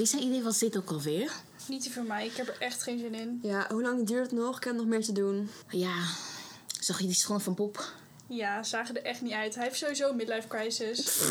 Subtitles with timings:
[0.00, 1.32] wie zijn idee was dit ook alweer?
[1.68, 3.38] Niet die voor mij, ik heb er echt geen zin in.
[3.42, 4.56] Ja, hoe lang duurt het nog?
[4.56, 5.50] Ik heb nog meer te doen.
[5.68, 5.94] Ja,
[6.80, 7.92] zag je die schoenen van Bob?
[8.26, 9.54] Ja, zagen er echt niet uit.
[9.54, 11.22] Hij heeft sowieso een midlife crisis.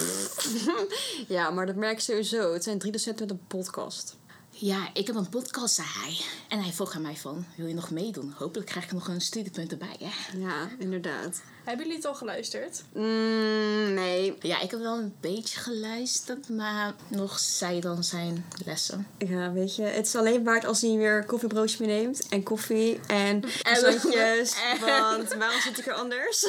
[1.28, 2.54] Ja, maar dat merk ik sowieso.
[2.54, 4.16] Het zijn drie docenten met een podcast.
[4.62, 6.18] Ja, ik heb een podcast, zei hij.
[6.48, 8.34] En hij vroeg aan mij van, wil je nog meedoen?
[8.38, 10.38] Hopelijk krijg ik nog een studiepunt erbij, hè?
[10.38, 11.42] Ja, inderdaad.
[11.64, 12.84] Hebben jullie het al geluisterd?
[12.94, 14.38] Mm, nee.
[14.40, 19.08] Ja, ik heb wel een beetje geluisterd, maar nog zij dan zijn lessen.
[19.18, 22.28] Ja, weet je, het is alleen waard als hij weer koffiebroodje meeneemt.
[22.30, 24.56] En koffie en croissantjes.
[24.80, 26.42] Want waarom zit ik er anders?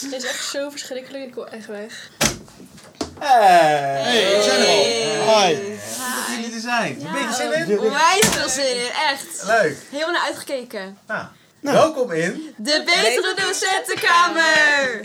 [0.00, 1.24] Het is echt zo verschrikkelijk.
[1.24, 2.10] Ik wil echt weg.
[3.18, 5.40] Hey, Hey, we zijn er al.
[5.40, 5.54] Hi.
[5.54, 7.00] Goed dat jullie er zijn.
[7.06, 7.78] Een beetje zin in?
[7.80, 9.42] Onwijs veel zin in, echt.
[9.46, 9.76] Leuk.
[9.90, 10.98] Helemaal naar uitgekeken.
[11.06, 11.24] Nou,
[11.60, 11.76] Nou.
[11.76, 12.54] welkom in.
[12.56, 15.04] De betere docentenkamer!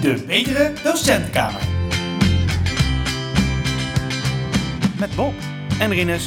[0.00, 1.60] De betere docentenkamer.
[4.98, 5.34] Met Bob
[5.78, 6.24] en Rinus.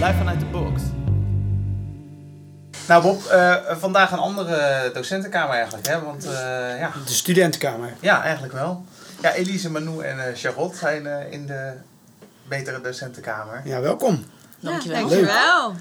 [0.00, 0.82] Live vanuit de box.
[2.90, 6.02] Nou Bob, eh, vandaag een andere docentenkamer eigenlijk, hè?
[6.02, 6.30] Want eh,
[6.78, 7.92] ja, De studentenkamer.
[8.00, 8.84] ja, eigenlijk wel.
[9.20, 11.72] Ja, Elise, Manu en eh, Charlotte zijn eh, in de
[12.48, 13.60] betere docentenkamer.
[13.64, 14.24] Ja, welkom.
[14.60, 14.98] Dankjewel.
[14.98, 15.74] Ja, dankjewel.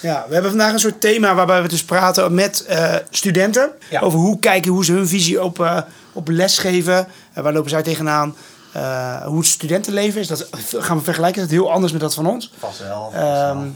[0.00, 3.70] Ja, we hebben vandaag een soort thema waarbij we dus praten met eh, studenten.
[3.90, 4.00] Ja.
[4.00, 5.78] Over hoe kijken, hoe ze hun visie op, eh,
[6.12, 7.08] op lesgeven.
[7.32, 8.36] En waar lopen zij tegenaan?
[8.72, 10.26] Eh, hoe het studentenleven is.
[10.28, 10.48] Dat
[10.78, 11.40] gaan we vergelijken.
[11.40, 12.52] Dat is heel anders met dat van ons.
[12.58, 13.10] Vast wel.
[13.14, 13.22] Ehm,
[13.58, 13.72] wel.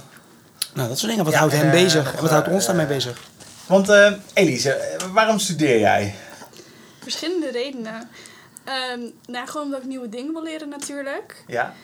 [0.73, 1.25] Nou, dat soort dingen.
[1.25, 2.15] Wat Ja, houdt en, hen eh, bezig?
[2.15, 3.20] En wat houdt eh, ons daarmee bezig?
[3.67, 6.15] Want eh, Elise, waarom studeer jij?
[7.03, 8.09] Verschillende redenen.
[8.65, 11.45] Ehm nou, gewoon omdat ik nieuwe dingen wil leren natuurlijk.
[11.47, 11.75] Ja,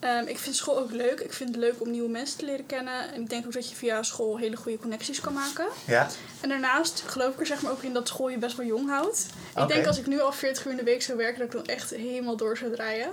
[0.00, 1.20] Ehm, ik vind school ook leuk.
[1.20, 3.12] Ik vind het leuk om nieuwe mensen te leren kennen.
[3.14, 5.66] En ik denk ook dat je via school hele goede connecties kan maken.
[5.84, 6.08] ja.
[6.40, 8.88] En daarnaast geloof ik er zeg maar ook in dat school je best wel jong
[8.88, 9.26] houdt.
[9.56, 11.52] Ik denk als ik nu al 40 uur in de week zou werken, dat ik
[11.52, 13.10] dan echt helemaal door zou draaien.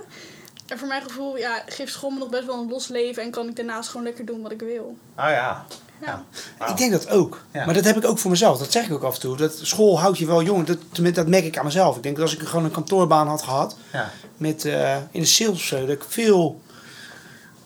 [0.68, 3.30] En voor mijn gevoel, ja, geeft school me nog best wel een los leven en
[3.30, 4.96] kan ik daarnaast gewoon lekker doen wat ik wil.
[5.16, 5.66] Oh ja.
[6.00, 6.24] Ja.
[6.68, 7.42] Ik denk dat ook.
[7.52, 7.64] Ja.
[7.64, 8.58] Maar dat heb ik ook voor mezelf.
[8.58, 9.36] Dat zeg ik ook af en toe.
[9.36, 10.66] Dat school houdt je wel jong.
[10.66, 11.96] Dat, dat merk ik aan mezelf.
[11.96, 13.76] Ik denk dat als ik gewoon een kantoorbaan had gehad.
[13.92, 14.10] Ja.
[14.36, 16.60] met, eh, in de sales of zo, dat ik veel,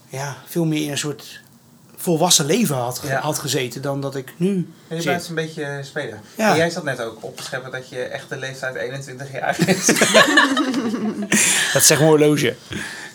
[0.08, 1.40] ja, veel meer in een soort
[2.02, 3.20] volwassen leven had, ge- Ja.
[3.20, 5.02] had gezeten dan dat ik nu Je zit.
[5.02, 6.20] blijft een beetje spelen.
[6.36, 6.50] Ja.
[6.50, 9.86] En jij zat net ook op te scheppen dat je echte leeftijd 21 jaar is.
[11.72, 12.54] Dat zegt een horloge.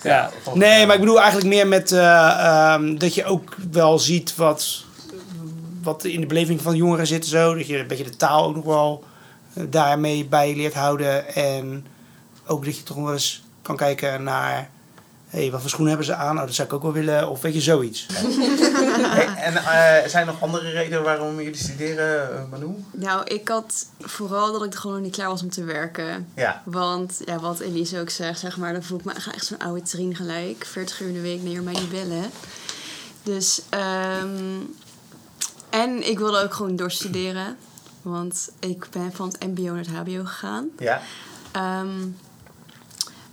[0.04, 0.32] Ja.
[0.54, 4.84] Nee, maar ik bedoel eigenlijk meer met eh, ehm, dat je ook wel ziet wat,
[5.84, 7.26] wat in de beleving van jongeren zit.
[7.26, 7.56] Zo.
[7.56, 9.04] Dat je een beetje de taal ook nog wel
[9.54, 11.36] eh, daarmee bij leert houden.
[11.36, 11.86] En
[12.46, 14.70] ook dat je toch nog wel eens kan kijken naar...
[15.28, 16.38] Hé, wat voor schoenen hebben ze aan?
[16.38, 17.30] Oh, dat zou ik ook wel willen.
[17.30, 18.06] Of weet je, zoiets.
[18.88, 22.84] Hey, en eh, zijn er nog andere redenen waarom jullie studeren, eh, Manu?
[22.92, 26.28] Nou, ik had vooral dat ik gewoon nog niet klaar was om te werken.
[26.36, 26.62] Ja.
[26.66, 29.82] Want, ja, wat Elise ook zegt, zeg maar, dan voel ik me echt zo'n oude
[29.82, 30.66] trien gelijk.
[30.66, 32.32] 40 uur in de week, nee, mij niet bellen.
[33.24, 34.60] Dus, ehm
[35.70, 37.58] en ik wilde ook gewoon doorstuderen.
[38.02, 40.70] Want ik ben van het mbo naar het hbo gegaan.
[40.78, 41.02] Ja.
[41.52, 42.08] Ehm,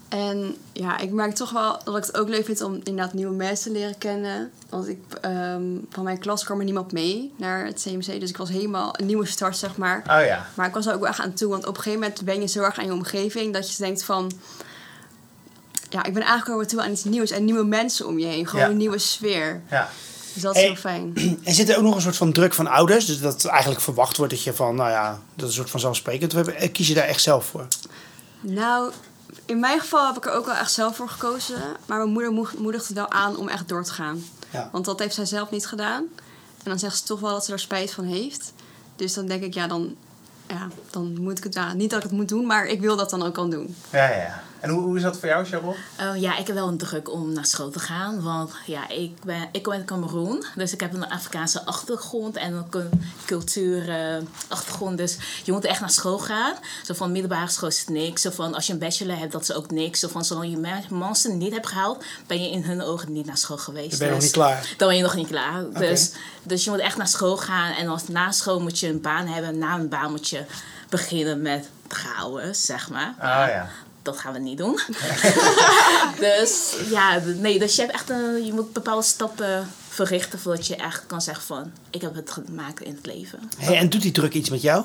[0.08, 3.34] en ja, ik merk toch wel dat ik het ook leuk vind om inderdaad nieuwe
[3.34, 4.50] mensen te leren kennen.
[4.68, 8.20] Want ik, ehm, van mijn klas kwam er niemand mee naar het CMC.
[8.20, 9.96] Dus ik was helemaal een nieuwe start, zeg maar.
[9.98, 10.46] Oh ja.
[10.54, 11.48] Maar ik was er ook wel echt aan toe.
[11.48, 14.04] Want op een gegeven moment ben je zo erg aan je omgeving dat je denkt
[14.04, 14.32] van...
[15.90, 17.30] Ja, ik ben eigenlijk weer toe aan iets nieuws.
[17.30, 18.46] En nieuwe mensen om je heen.
[18.46, 18.70] Gewoon Ja.
[18.70, 19.62] een nieuwe sfeer.
[19.70, 19.88] Ja.
[20.32, 21.12] Dus dat is heel fijn.
[21.44, 23.06] Er zit er ook nog een soort van druk van ouders.
[23.06, 25.80] Dus dat eigenlijk verwacht wordt dat je van, nou ja, dat is een soort van
[25.80, 26.34] zelfsprekend.
[26.72, 27.66] Kies je daar echt zelf voor?
[28.40, 28.92] Nou,
[29.44, 31.60] in mijn geval heb ik er ook wel echt zelf voor gekozen.
[31.86, 34.24] Maar mijn moeder moed- moedigt het wel aan om echt door te gaan.
[34.50, 34.68] Ja.
[34.72, 36.02] Want dat heeft zij zelf niet gedaan.
[36.62, 38.52] En dan zegt ze toch wel dat ze er spijt van heeft.
[38.96, 39.96] Dus dan denk ik, ja, dan,
[40.48, 41.54] ja, dan moet ik het...
[41.54, 43.76] Ja, niet dat ik het moet doen, maar ik wil dat dan ook al doen.
[43.90, 44.42] Ja, ja, ja.
[44.64, 45.78] En hoe, hoe is dat voor jou, Charlotte?
[46.00, 48.22] Oh, ja, ik heb wel een druk om naar school te gaan.
[48.22, 50.44] Want ja, ik, ben, ik kom uit Cameroen.
[50.54, 52.90] Dus ik heb een Afrikaanse achtergrond en ook een
[53.24, 54.98] cultuurachtergrond.
[54.98, 56.54] dus je moet echt naar school gaan.
[56.82, 58.22] Zo van middelbare school is het niks.
[58.22, 60.00] Zo van als je een bachelor hebt, dat is ook niks.
[60.00, 63.38] Zo van zolang je master niet hebt gehaald, ben je in hun ogen niet naar
[63.38, 63.90] school geweest.
[63.90, 64.74] Dan ben je nog Dus niet klaar.
[64.76, 65.70] Dan ben je nog niet klaar.
[65.72, 66.12] Dus,
[66.42, 67.72] dus je moet echt naar school gaan.
[67.72, 69.58] En als, na school moet je een baan hebben.
[69.58, 70.44] Na een baan moet je
[70.88, 73.14] beginnen met trouwen, zeg maar.
[73.18, 73.68] Ah ja.
[74.04, 74.80] Dat gaan we niet doen.
[76.26, 80.76] dus ja, nee, dus je hebt echt een, je moet bepaalde stappen verrichten voordat je
[80.76, 83.50] echt kan zeggen van ik heb het gemaakt in het leven.
[83.58, 84.84] Hey, en doet die druk iets met jou?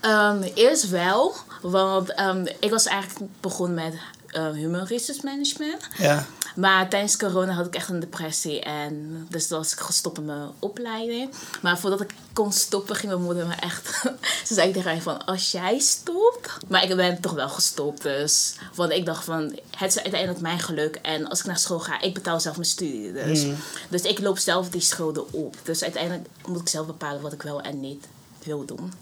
[0.00, 3.94] Ehm, eerst wel, want ehm, ik was eigenlijk begonnen met
[4.32, 5.88] uh, human resource management.
[5.98, 6.26] Ja.
[6.54, 8.60] Maar tijdens corona had ik echt een depressie.
[8.60, 11.30] En dus toen was ik gestopt met mijn opleiding.
[11.60, 14.02] Maar voordat ik kon stoppen, ging mijn moeder me echt...
[14.46, 16.50] Ze zei tegen mij van, als jij stopt...
[16.68, 18.54] Maar ik ben toch wel gestopt, dus...
[18.74, 20.98] Want ik dacht van, het is uiteindelijk mijn geluk.
[21.02, 23.12] En als ik naar school ga, ik betaal zelf mijn studie.
[23.12, 23.46] Dus,
[23.88, 25.56] dus ik loop zelf die schulden op.
[25.62, 28.06] Dus uiteindelijk moet ik zelf bepalen wat ik wel en niet
[28.44, 28.92] wil doen.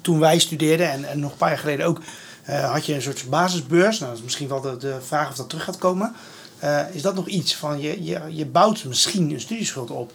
[0.00, 2.00] Toen wij studeerden en, en nog een paar jaar geleden ook,
[2.44, 3.98] eh, had je een soort basisbeurs.
[3.98, 6.14] Nou, dat is misschien wel de, vraag of dat terug gaat komen.
[6.58, 10.12] Eh, is dat nog iets van je, je, je bouwt misschien een studieschuld op?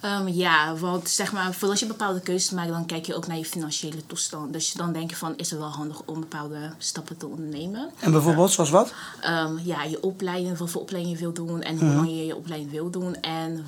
[0.00, 3.36] Ehm, ja, want zeg maar, voordat je bepaalde keuzes maakt, dan kijk je ook naar
[3.36, 4.52] je financiële toestand.
[4.52, 7.90] Dus dan denk je van, is het wel handig om bepaalde stappen te ondernemen?
[8.00, 8.92] En bijvoorbeeld, zoals wat?
[9.20, 12.36] Ehm, ja, je opleiding, wat voor opleiding je wil doen en hoe lang je je
[12.36, 13.20] opleiding wil doen.
[13.20, 13.64] En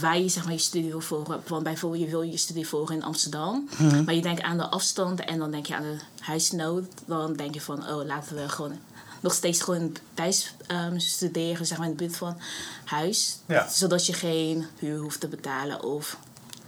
[0.00, 1.40] waar je zeg maar, je studie wil volgen.
[1.46, 3.68] Want bijvoorbeeld, je wil je studie volgen in Amsterdam.
[4.04, 6.84] Maar je denkt aan de afstand en dan denk je aan de huisnood.
[7.06, 8.72] Dan denk je van, oh, laten we gewoon
[9.20, 12.36] nog steeds gewoon thuis ehm, studeren, zeg maar in de buurt van
[12.84, 13.38] huis.
[13.46, 13.68] Ja.
[13.72, 16.16] Zodat je geen huur hoeft te betalen of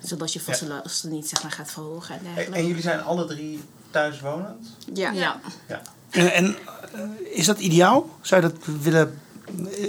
[0.02, 0.80] zodat je vaste Ja.
[0.84, 2.58] lasten niet zeg maar, gaat verhogen en En, dergelijke.
[2.58, 3.60] en jullie zijn alle drie
[3.90, 4.66] thuiswonend?
[4.94, 5.10] Ja.
[5.10, 5.40] Ja.
[5.68, 5.82] Ja.
[6.10, 6.56] En, en
[6.92, 7.00] eh,
[7.38, 8.08] is dat ideaal?
[8.20, 9.20] Zou je dat willen...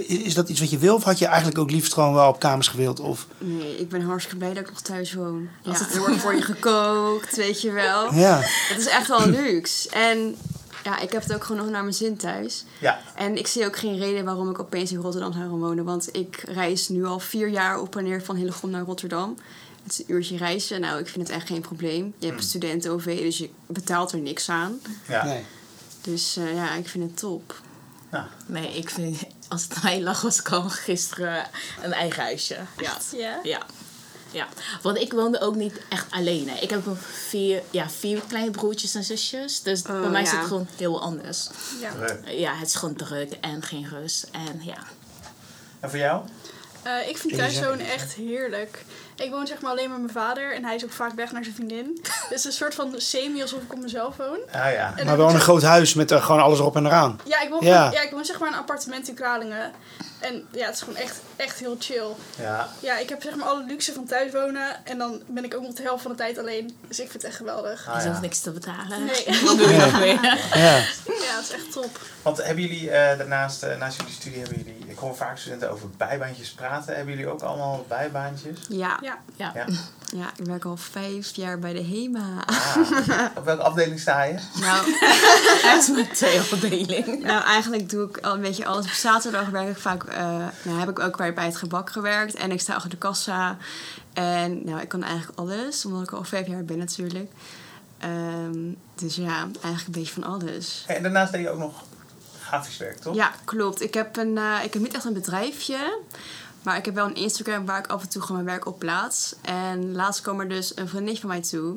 [0.06, 0.94] Is dat iets wat je wil?
[0.94, 3.00] Of had je eigenlijk ook liefst gewoon wel op kamers gewild?
[3.00, 5.48] Of, Nee, ik ben hartstikke blij dat ik nog thuis woon.
[5.62, 8.14] Ja, Als het- er wordt voor je gekookt, weet je wel.
[8.14, 8.40] ja.
[8.42, 9.90] Het is echt wel een luxe.
[9.90, 10.36] En
[10.84, 12.64] ja, ik heb het ook gewoon nog naar mijn zin thuis.
[12.80, 13.00] Ja.
[13.14, 15.84] En ik zie ook geen reden waarom ik opeens in Rotterdam zou gaan wonen.
[15.84, 19.38] Want ik reis nu al vier jaar op en neer van Hillegom naar Rotterdam.
[19.82, 20.80] Het is een uurtje reizen.
[20.80, 22.14] Nou, ik vind het echt geen probleem.
[22.18, 24.80] Je hebt studenten-OV, dus je betaalt er niks aan.
[25.08, 25.24] Ja.
[25.24, 25.44] Nee.
[26.00, 27.60] Dus eh, ja, ik vind het top.
[28.10, 31.46] Nou, Nee, ik vind, als het mij lag, was ik al gisteren
[31.82, 32.58] een eigen huisje.
[32.80, 32.96] Ja.
[33.16, 33.40] Ja?
[33.42, 33.62] Ja.
[34.34, 34.46] Ja,
[34.82, 36.48] want ik woonde ook niet echt alleen.
[36.48, 36.56] Hè.
[36.60, 36.82] Ik heb
[37.28, 39.62] vier, ja, vier kleine broertjes en zusjes.
[39.62, 41.48] Dus Oh, bij mij is het gewoon heel anders.
[41.80, 41.90] Ja.
[42.30, 44.26] Ja, het is gewoon druk en geen rust.
[44.32, 44.78] En ja,
[45.80, 46.22] En voor jou?
[46.82, 47.92] Eh, ik vind thuiswonen Elisa.
[47.92, 48.84] echt heerlijk.
[49.16, 51.42] Ik woon zeg maar alleen met mijn vader en hij is ook vaak weg naar
[51.44, 51.86] zijn vriendin.
[52.02, 54.38] Dus het is een soort van semi alsof ik op mezelf woon.
[54.52, 54.92] Ah ja.
[54.96, 57.20] En Maar wel een groot huis met er gewoon alles erop en eraan.
[57.24, 57.76] Ja, ik woon, Ja.
[57.76, 59.72] Gewoon, ja, ik woon zeg maar in een appartement in Kralingen.
[60.24, 62.08] En ja, het is gewoon echt, echt heel chill.
[62.38, 62.68] Ja.
[62.80, 64.84] Ja, ik heb zeg maar alle luxe van thuis wonen.
[64.84, 66.76] En dan ben ik ook nog de helft van de tijd alleen.
[66.88, 67.88] Dus ik vind het echt geweldig.
[67.88, 68.08] Ah, je ja.
[68.08, 69.04] hoeft niks te betalen.
[69.04, 69.24] Nee.
[69.46, 70.18] Wat doe je nog mee?
[70.54, 70.76] Ja.
[71.04, 72.00] Ja, het is echt top.
[72.22, 75.70] Want hebben jullie eh, daarnaast, eh, naast jullie studie, hebben jullie, ik hoor vaak studenten
[75.70, 76.96] over bijbaantjes praten.
[76.96, 78.58] Hebben jullie ook allemaal bijbaantjes?
[78.68, 79.18] Ja, Ja.
[79.36, 79.66] Ja.
[80.16, 80.30] Ja.
[80.36, 82.44] ik werk al vijf jaar bij de HEMA.
[82.46, 82.76] Ah,
[83.36, 84.38] op welke afdeling sta je?
[84.60, 84.86] Nou,
[85.94, 87.22] mijn twee afdeling.
[87.22, 88.84] Nou, eigenlijk doe ik al een beetje alles.
[88.84, 92.34] Op zaterdag werk ik vaak, eh, nou, heb ik ook bij, bij het gebak gewerkt.
[92.34, 93.56] En ik sta achter de kassa.
[94.12, 97.30] En nou, ik kan eigenlijk alles, omdat ik al vijf jaar ben natuurlijk.
[97.98, 98.58] Ehm,
[98.94, 100.84] dus ja, eigenlijk een beetje van alles.
[100.86, 101.82] En daarnaast deed je ook nog
[102.40, 103.14] grafisch werk, toch?
[103.14, 103.82] Ja, klopt.
[103.82, 105.98] Ik heb, een, eh, ik heb niet echt een bedrijfje.
[106.64, 108.78] Maar ik heb wel een Instagram waar ik af en toe gewoon mijn werk op
[108.78, 109.34] plaats.
[109.42, 111.76] En laatst kwam er dus een vriendin van mij toe.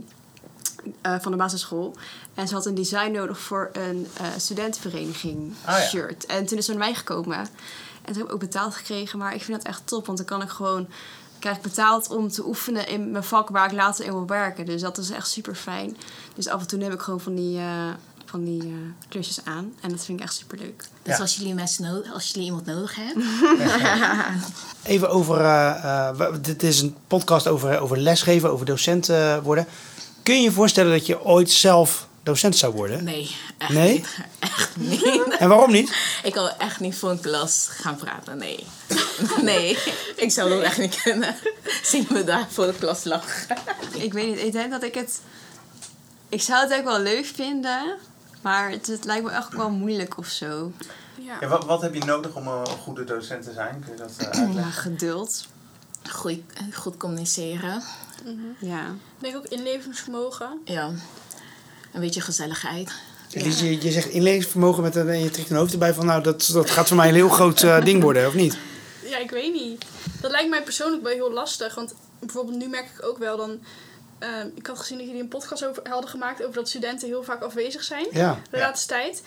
[1.02, 1.96] eh, van de basisschool.
[2.34, 5.86] En ze had een design nodig voor een eh, studentenvereniging Ah, ja.
[5.88, 6.26] shirt.
[6.26, 7.38] En toen is ze naar mij gekomen.
[7.38, 7.48] En
[8.14, 9.20] toen heb ik ook betaald gekregen.
[9.20, 10.06] Maar ik vind dat echt top.
[10.06, 10.88] Want dan kan ik gewoon...
[11.40, 14.66] krijg ik betaald om te oefenen in mijn vak waar ik later in wil werken.
[14.66, 15.98] Dus dat is echt super fijn.
[16.36, 17.90] Dus af en toe neem ik gewoon van die, eh,
[18.30, 18.70] van die eh,
[19.10, 19.74] klusjes aan.
[19.82, 20.78] En dat vind ik echt super leuk.
[21.04, 21.22] Dus Ja.
[21.22, 23.24] als jullie mensen nodig, als jullie iemand nodig hebben.
[24.84, 29.08] Even over, eh, eh, dit is een podcast over, over lesgeven, over docent
[29.44, 29.68] worden.
[30.24, 33.04] Kun je je voorstellen dat je ooit zelf docent zou worden?
[33.04, 33.94] Nee, echt Nee?
[33.94, 34.08] niet.
[34.40, 35.36] Echt niet.
[35.40, 35.96] En waarom niet?
[36.24, 38.66] Ik kan echt niet voor een klas gaan praten, nee.
[39.42, 39.78] Nee,
[40.16, 41.36] ik zou dat echt niet kunnen.
[41.84, 43.58] Zie me daar voor de klas lachen.
[43.92, 45.22] Ik weet niet, ik denk dat ik het...
[46.30, 47.96] Ik zou het ook wel leuk vinden,
[48.48, 50.72] maar het, het lijkt me echt wel moeilijk of zo.
[51.16, 51.38] Ja.
[51.40, 53.84] Ja, wat, wat heb je nodig om een goede docent te zijn?
[53.86, 55.48] Kun je dat eh, Ja, geduld.
[56.10, 56.40] Goed,
[56.74, 57.82] goed communiceren.
[58.60, 58.86] Ja.
[58.88, 60.62] Ik denk ook inlevingsvermogen.
[60.66, 60.92] Ja.
[61.94, 62.92] Een beetje gezelligheid.
[63.30, 66.24] Dus je, je zegt inlevingsvermogen met een, en je trekt een hoofd erbij van nou
[66.24, 68.58] dat, dat gaat voor mij een heel groot eh, ding worden, of niet?
[69.04, 69.86] Ja, ik weet niet.
[70.22, 71.76] Dat lijkt mij persoonlijk wel heel lastig.
[71.76, 73.60] Want bijvoorbeeld nu merk ik ook wel dan...
[74.20, 77.24] ehm, ik had gezien dat jullie een podcast over hadden gemaakt over dat studenten heel
[77.24, 78.06] vaak afwezig zijn.
[78.12, 78.64] Ja, De Ja.
[78.64, 79.24] laatste tijd.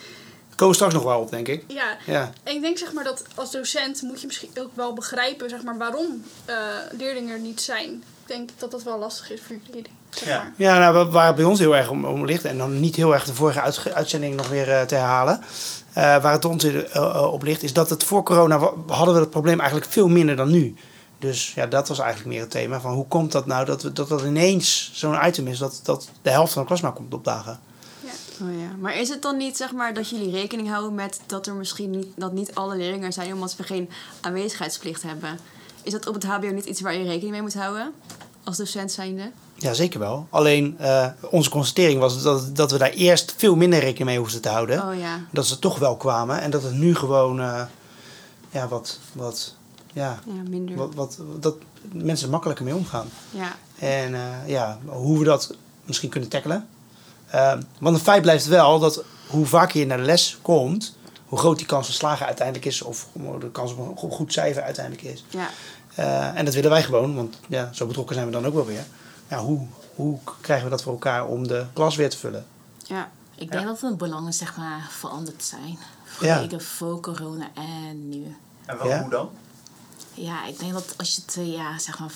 [0.51, 1.65] komen we straks nog wel op, denk ik.
[1.69, 4.93] Ja, Ja, en ik denk zeg maar dat als docent moet je misschien ook wel
[4.93, 6.57] begrijpen zeg maar, waarom eh,
[6.99, 7.91] leerlingen er niet zijn.
[7.93, 9.87] Ik denk dat dat wel lastig is voor jullie.
[10.11, 10.37] Zeg Ja.
[10.39, 10.53] maar.
[10.57, 12.97] ja nou, wa- waar het bij ons heel erg om, om ligt, en dan niet
[12.97, 15.41] heel erg de vorige uitzending nog weer eh, te herhalen,
[15.93, 16.67] eh, waar het ons
[17.33, 20.51] op ligt, is dat het voor corona hadden we het probleem eigenlijk veel minder dan
[20.51, 20.75] nu.
[21.21, 23.93] Dus ja, dat was eigenlijk meer het thema van hoe komt dat nou dat we,
[23.93, 27.15] dat, dat ineens zo'n item is dat, dat de helft van de klas maar komt
[27.15, 27.61] opdagen.
[28.05, 28.45] Ja.
[28.47, 28.77] Oh ja.
[28.79, 31.91] Maar is het dan niet zeg maar dat jullie rekening houden met dat er misschien
[31.91, 35.39] niet, dat niet alle leerlingen er zijn omdat we geen aanwezigheidsplicht hebben?
[35.83, 37.93] Is dat op het HBO niet iets waar je rekening mee moet houden?
[38.45, 39.31] Als docent zijnde?
[39.55, 40.27] Ja, zeker wel.
[40.31, 44.41] Alleen eh, onze constatering was dat, dat we daar eerst veel minder rekening mee hoefden
[44.41, 44.89] te houden.
[44.89, 45.21] Oh ja.
[45.33, 47.63] Dat ze toch wel kwamen en dat het nu gewoon eh,
[48.51, 49.55] ja, wat, wat,
[49.93, 50.77] ja, Ja, minder.
[50.77, 51.57] wat, wat, dat
[51.93, 53.09] mensen er makkelijker mee omgaan.
[53.31, 53.57] Ja.
[53.79, 55.55] En eh, ja, hoe we dat
[55.85, 56.69] misschien kunnen tackelen.
[57.27, 61.39] Eh, want een feit blijft wel dat hoe vaker je naar de les komt, hoe
[61.39, 63.09] groot die kans van slagen uiteindelijk is, of
[63.41, 65.25] de kans op een go- goed cijfer uiteindelijk is.
[65.29, 65.49] Ja.
[65.95, 68.67] Eh, en dat willen wij gewoon, want ja, zo betrokken zijn we dan ook wel
[68.67, 68.85] weer.
[69.29, 72.47] Ja, hoe, hoe krijgen we dat voor elkaar om de klas weer te vullen?
[72.87, 73.11] Ja.
[73.35, 75.79] Ik denk dat de belangen zeg maar veranderd zijn.
[75.79, 75.79] Ja.
[76.05, 78.37] Vergeleken voor corona en nu.
[78.67, 79.01] En wel, Ja.
[79.01, 79.31] hoe dan?
[80.15, 82.13] Ja, ik denk dat als je twee jaar zeg maar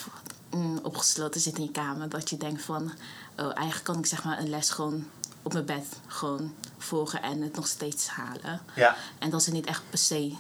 [0.50, 2.92] mm, opgesloten zit in je kamer, dat je denkt van,
[3.38, 5.04] oh, eigenlijk kan ik zeg maar een les gewoon
[5.42, 8.60] op mijn bed gewoon volgen en het nog steeds halen.
[8.76, 8.96] Ja.
[9.18, 10.32] En dat ze niet echt per se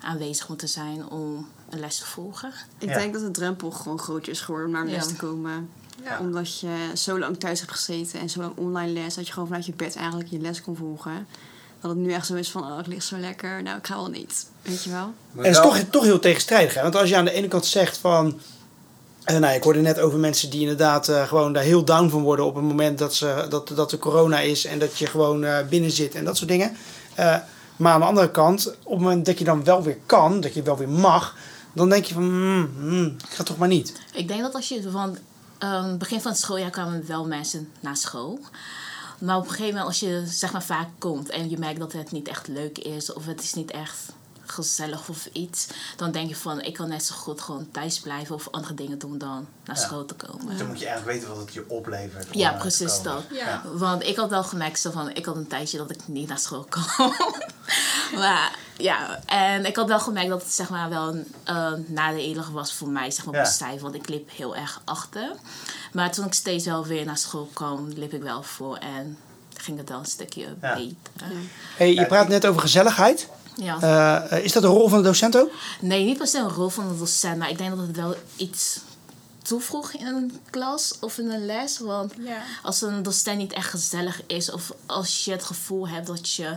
[0.00, 2.52] aanwezig moeten zijn om een les te volgen.
[2.78, 2.94] Ik Ja.
[2.98, 5.08] denk dat de drempel gewoon groter is geworden om naar de les Ja.
[5.08, 5.70] te komen.
[6.02, 6.18] Ja.
[6.20, 9.48] Omdat je zo lang thuis hebt gezeten en zo lang online les, dat je gewoon
[9.48, 11.26] vanuit je bed eigenlijk je les kon volgen.
[11.84, 13.94] Dat het nu echt zo is van, oh, ik lig zo lekker, nou, ik ga
[13.94, 14.46] wel niet.
[14.62, 15.12] Weet je wel?
[15.36, 16.74] En het is toch, toch heel tegenstrijdig.
[16.74, 16.82] Hè?
[16.82, 18.40] Want als je aan de ene kant zegt van...
[19.24, 22.22] eh, nou, ik hoorde net over mensen die inderdaad eh, gewoon daar heel down van
[22.22, 22.44] worden...
[22.44, 25.66] op het moment dat, ze, dat, dat er corona is en dat je gewoon eh,
[25.68, 26.76] binnen zit en dat soort dingen.
[27.14, 27.36] Eh,
[27.76, 30.54] maar aan de andere kant, op het moment dat je dan wel weer kan, dat
[30.54, 31.34] je wel weer mag...
[31.72, 33.92] dan denk je van, hmm, hmm, ik ga toch maar niet.
[34.12, 35.18] Ik denk dat als je van
[35.98, 38.38] begin van het schooljaar kwamen wel mensen naar school.
[39.24, 41.92] Maar op een gegeven moment als je zeg maar vaak komt en je merkt dat
[41.92, 43.98] het niet echt leuk is of het is niet echt
[44.46, 45.66] gezellig of iets,
[45.96, 48.98] dan denk je van ik kan net zo goed gewoon thuis blijven of andere dingen
[48.98, 49.82] doen dan naar Ja.
[49.82, 50.58] school te komen.
[50.58, 52.26] Dan moet je eigenlijk weten wat het je oplevert.
[52.30, 53.22] Ja, precies dat.
[53.30, 53.62] Ja.
[53.74, 56.38] Want ik had wel gemerkt zo van, ik had een tijdje dat ik niet naar
[56.38, 57.14] school kwam.
[58.20, 62.48] maar ja, en ik had wel gemerkt dat het zeg maar wel een uh, nadelig
[62.48, 63.78] was voor mij, zeg maar, op Ja.
[63.80, 65.30] Want ik liep heel erg achter.
[65.92, 69.18] Maar toen ik steeds wel weer naar school kwam, liep ik wel voor en
[69.56, 70.74] ging het wel een stukje Ja.
[70.74, 71.36] beter.
[71.76, 73.28] Hey, je praat net over gezelligheid.
[73.56, 73.80] Ja.
[74.28, 75.50] Eh, is dat de rol van de docent ook?
[75.80, 78.14] Nee, niet per se een rol van de docent, maar ik denk dat het wel
[78.36, 78.80] iets
[79.42, 81.78] toevoegt in een klas of in een les.
[81.78, 82.36] Want Ja.
[82.62, 86.56] als een docent niet echt gezellig is of als je het gevoel hebt dat je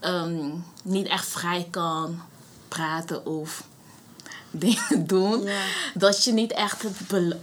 [0.00, 0.50] ehm,
[0.82, 2.20] niet echt vrij kan
[2.68, 3.62] praten of
[4.50, 5.60] dingen doen, Ja.
[5.94, 6.84] dat, je niet echt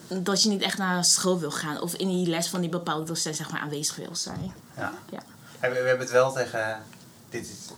[0.08, 3.06] dat je niet echt naar school wil gaan of in die les van die bepaalde
[3.06, 4.54] docent zeg maar, aanwezig wil zijn.
[4.78, 4.94] Ja.
[5.12, 5.20] Ja.
[5.60, 6.82] En we, we hebben het wel tegen...
[7.30, 7.74] Dit is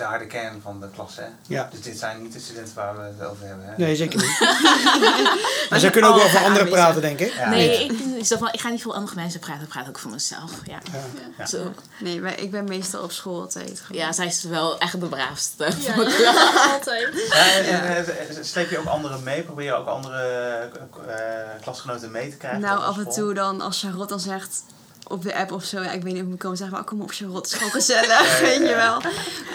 [0.00, 1.26] de harde kern van de klas, hè?
[1.46, 1.68] Ja.
[1.70, 3.72] Dus dit zijn niet de studenten waar we het over hebben, hè?
[3.76, 4.38] Nee, zeker niet.
[5.70, 6.70] maar ze kunnen ook wel voor altijd anderen aanwezig.
[6.70, 7.32] praten, denk ik.
[7.32, 7.48] Ja.
[7.48, 7.92] nee, ik,
[8.52, 10.50] ik, ga niet voor andere mensen praten, ik praat ook voor mezelf.
[10.64, 10.78] Ja.
[11.38, 11.46] Ja.
[11.46, 11.72] Zo.
[11.98, 13.80] Nee, maar ik ben meestal op school altijd.
[13.80, 14.02] gewoon.
[14.02, 15.68] Ja, zij is wel echt de braafste.
[15.78, 15.94] Ja,
[16.74, 17.08] altijd.
[17.30, 19.42] Ja, en, sleep je ook anderen mee?
[19.42, 20.22] Probeer je ook andere
[21.06, 22.60] eh, klasgenoten mee te krijgen?
[22.60, 24.62] Nou, af en toe dan als Charlotte dan zegt
[25.10, 26.84] op de app of zo, ja, ik weet niet of ik moet komen zeggen, maar
[26.84, 29.00] kom op Charlotte, het is gewoon gezellig, weet je wel.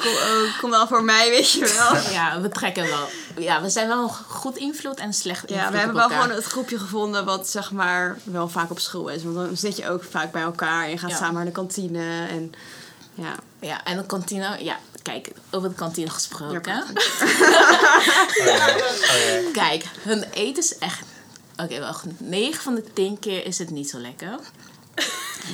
[0.01, 2.13] Kom, ook, kom dan voor mij, weet je wel.
[2.13, 3.07] Ja, we trekken wel.
[3.37, 6.29] Ja, we zijn wel een goed invloed en slecht invloed Ja, we hebben wel gewoon
[6.31, 9.23] het groepje gevonden wat zeg maar wel vaak op school is.
[9.23, 11.15] Want dan zit je ook vaak bij elkaar en je gaat Ja.
[11.17, 12.51] samen naar de kantine en
[13.13, 13.33] ja.
[13.59, 14.63] Ja, en de kantine.
[14.63, 16.73] Ja, kijk, over de kantine gesproken.
[16.73, 18.45] Ja, Oh.
[19.45, 19.53] Oh.
[19.53, 21.01] Kijk, hun eten is echt...
[21.57, 22.05] Oké, wacht.
[22.17, 24.35] 9 van de 10 keer is het niet zo lekker.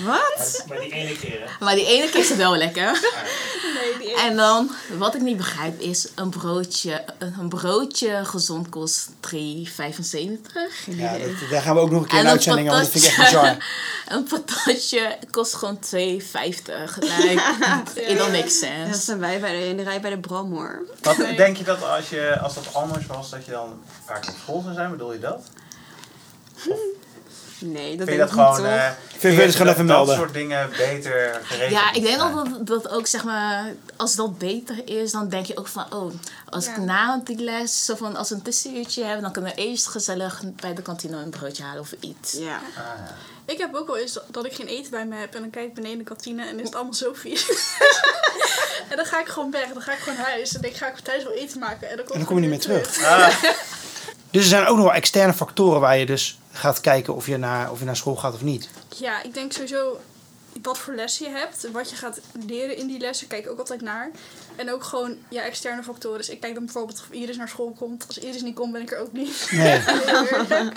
[0.05, 0.63] Wat?
[0.67, 1.65] Maar die ene keer, hè?
[1.65, 2.91] Maar die ene keer is het wel lekker.
[3.81, 9.09] Nee, die En dan, wat ik niet begrijp, is een broodje, een broodje gezond kost
[9.09, 9.35] 3,75.
[10.85, 12.93] Ja, dat, daar gaan we ook nog een keer En een een uitzending aan, want
[12.93, 13.57] dat vind ik echt bizar.
[14.17, 15.89] Een patatje kost gewoon 2,50.
[15.91, 17.41] Like,
[18.09, 19.01] it don't make Ja, dat sense.
[19.01, 20.81] zijn wij bij de, in de rij bij de Bram hoor.
[21.01, 21.35] Wat Nee.
[21.35, 24.61] denk je dat als, je als dat anders was, dat je dan vaak op school
[24.61, 24.91] zou zijn?
[24.91, 25.41] Bedoel je dat?
[27.61, 28.55] Nee, dat Vind je denk dat ik niet gewoon...
[28.55, 28.65] toch?
[28.65, 32.35] eh, vind het gewoon dat- even dat soort dingen beter geregeld Ja, ik denk zijn?
[32.35, 33.65] dat dat, dat ook, zeg maar,
[33.95, 36.13] als dat beter is, dan denk je ook van, oh,
[36.49, 36.71] als Ja.
[36.71, 39.87] ik na die les, zo van, als we een tussenuurtje hebben, dan kunnen we eerst
[39.87, 42.31] gezellig bij de kantine een broodje halen of iets.
[42.33, 42.55] Ja.
[42.55, 43.15] Ah, ja.
[43.45, 45.65] Ik heb ook wel eens dat, ik geen eten bij me heb en dan kijk
[45.67, 47.45] ik beneden in de kantine en is het allemaal zo vies.
[48.89, 50.79] en dan ga ik gewoon weg, dan ga ik gewoon naar huis en denk ik
[50.79, 52.59] ga ik thuis wel eten maken en dan kom, En dan ik kom je gewoon
[52.59, 53.05] niet meer weer terug.
[53.07, 53.43] Ah,
[54.31, 57.37] Dus er zijn ook nog wel externe factoren waar je dus gaat kijken of je
[57.37, 58.69] naar, of je naar school gaat of niet.
[58.97, 59.99] Ja, ik denk sowieso
[60.61, 63.59] wat voor lessen je hebt, wat je gaat leren in die lessen, kijk ik ook
[63.59, 64.11] altijd naar.
[64.55, 66.17] En ook gewoon ja, externe factoren.
[66.17, 68.07] Dus ik kijk dan bijvoorbeeld of Iris naar school komt.
[68.07, 69.47] Als Iris niet komt, ben ik er ook niet.
[69.51, 69.81] Nee.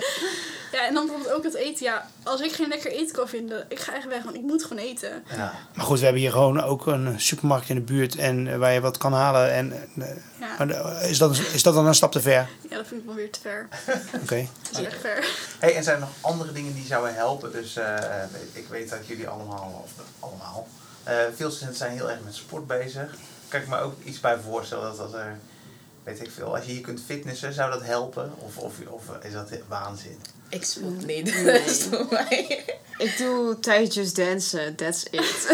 [0.75, 1.85] Ja, en dan bijvoorbeeld ook het eten.
[1.85, 4.63] Ja, als ik geen lekker eten kan vinden, ik ga echt weg, want ik moet
[4.63, 5.23] gewoon eten.
[5.35, 5.53] Ja.
[5.73, 8.73] Maar goed, we hebben hier gewoon ook een supermarkt in de buurt en eh, waar
[8.73, 9.51] je wat kan halen.
[9.51, 10.07] En, eh,
[10.39, 12.49] Ja, maar eh, is, dat, is dat dan een stap te ver?
[12.69, 13.67] ja dat vind ik wel weer te ver.
[14.23, 14.47] Oké.
[14.71, 15.27] Dat is echt ver.
[15.59, 17.51] Hey, en zijn er nog andere dingen die zouden helpen?
[17.51, 20.67] Dus eh, ik weet dat jullie allemaal, of allemaal,
[21.03, 23.15] eh, veel studenten zijn heel erg met sport bezig.
[23.47, 25.37] Kan ik me ook iets bij voorstellen dat dat er,
[26.03, 28.33] weet ik veel, als je hier kunt fitnessen, zou dat helpen?
[28.37, 30.19] Of, of, of is dat waanzin?
[30.49, 31.43] Ik sport niet.
[31.43, 31.43] Nee.
[31.45, 32.63] Dat is voor mij.
[32.97, 33.57] Ik doe
[33.89, 35.47] just dansen, that's it.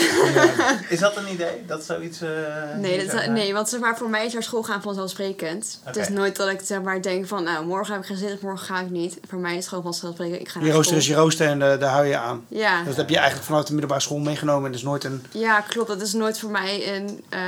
[0.90, 1.66] Is dat een idee?
[1.68, 2.22] Dat zoiets.
[2.22, 2.30] eh,
[2.78, 5.80] Nee, dat, nee, want zeg maar, voor mij is naar school gaan vanzelfsprekend.
[5.84, 8.34] Het is nooit dat ik zeg maar, denk van, nou, morgen heb ik geen zin,
[8.34, 9.18] of morgen ga ik niet.
[9.28, 11.62] Voor mij is het gewoon vanzelfsprekend, ik ga naar Je rooster is je rooster en
[11.72, 12.46] eh, daar hou je aan.
[12.48, 14.66] Ja, Dat heb je eigenlijk vanuit de middelbare school meegenomen.
[14.66, 15.26] En dat is nooit een...
[15.32, 15.88] ja, klopt.
[15.88, 17.42] Dat is nooit voor mij een, eh,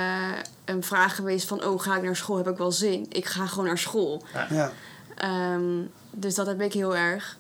[0.66, 2.38] een vraag geweest van, oh, ga ik naar school?
[2.38, 3.06] Heb ik wel zin?
[3.10, 4.24] Ik ga gewoon naar school.
[4.50, 4.72] Ja.
[5.18, 5.80] Ehm,
[6.14, 7.38] dus dat heb ik heel erg.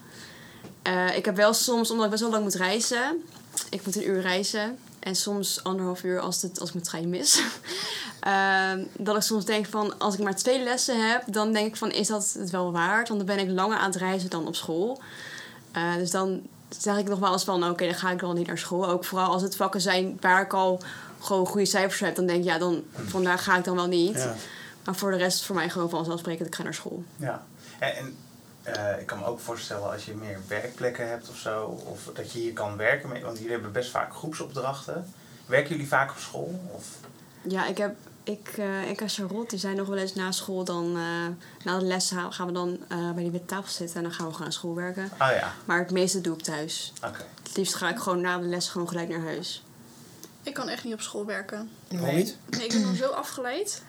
[0.82, 3.24] Eh, ik heb wel soms, omdat ik best wel lang moet reizen.
[3.70, 4.78] Ik moet een uur reizen.
[5.00, 7.42] En soms anderhalf uur als, het, als ik mijn trein mis.
[8.20, 11.24] Ehm, dat ik soms denk van, als ik maar twee lessen heb...
[11.26, 13.08] dan denk ik van, is dat het wel waard?
[13.08, 15.02] Want dan ben ik langer aan het reizen dan op school.
[15.72, 16.42] Eh, dus dan
[16.80, 18.90] zeg ik nog wel eens van, oké, dan ga ik wel niet naar school.
[18.90, 20.82] Ook vooral als het vakken zijn waar ik al
[21.20, 22.16] gewoon goede cijfers heb...
[22.16, 24.16] dan denk ik, ja, dan, vandaag ga ik dan wel niet.
[24.16, 24.36] Ja.
[24.86, 27.04] Maar voor de rest voor mij gewoon vanzelfsprekend, ik ga naar school.
[27.18, 27.44] Ja.
[27.80, 28.16] En, en
[28.64, 32.32] eh, ik kan me ook voorstellen als je meer werkplekken hebt of zo, of dat
[32.32, 35.14] je hier kan werken, met- want jullie hebben best vaak groepsopdrachten.
[35.46, 36.60] Werken jullie vaak op school?
[36.72, 36.86] Of?
[37.42, 37.96] Ja, ik heb.
[38.26, 40.96] Ik, eh, ik en Charlotte, die zijn nog wel eens na school dan...
[40.98, 44.04] eh, na de les gaan gaan we dan eh, bij die witte tafel zitten en
[44.04, 45.10] dan gaan we gewoon aan school werken.
[45.18, 46.94] Ah ja, Maar het meeste doe ik thuis.
[47.08, 47.26] oké.
[47.44, 49.64] Het liefst ga ik gewoon na de les gewoon gelijk naar huis.
[50.44, 51.70] Ik kan echt niet op school werken.
[51.90, 52.38] Waarom niet?
[52.50, 53.82] Nee, ik ben dan zo afgeleid.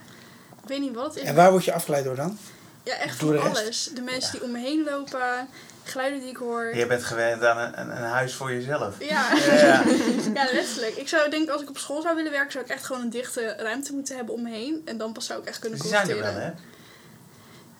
[0.62, 1.28] Ik weet niet wat het is.
[1.28, 2.38] En waar word je afgeleid door dan?
[2.84, 3.90] Ja, echt van alles.
[3.94, 5.48] De mensen die om me heen lopen,
[5.84, 6.76] geluiden die ik hoor.
[6.76, 8.94] Je bent gewend aan een, een, een huis voor jezelf.
[8.98, 9.32] Ja.
[9.34, 9.82] Ja.
[10.34, 10.94] ja, letterlijk.
[10.96, 13.10] Ik zou denk als ik op school zou willen werken, zou ik echt gewoon een
[13.10, 14.82] dichte ruimte moeten hebben om me heen.
[14.84, 16.56] En dan pas zou ik echt kunnen Die zijn er wel, concentreren.
[16.56, 16.62] hè?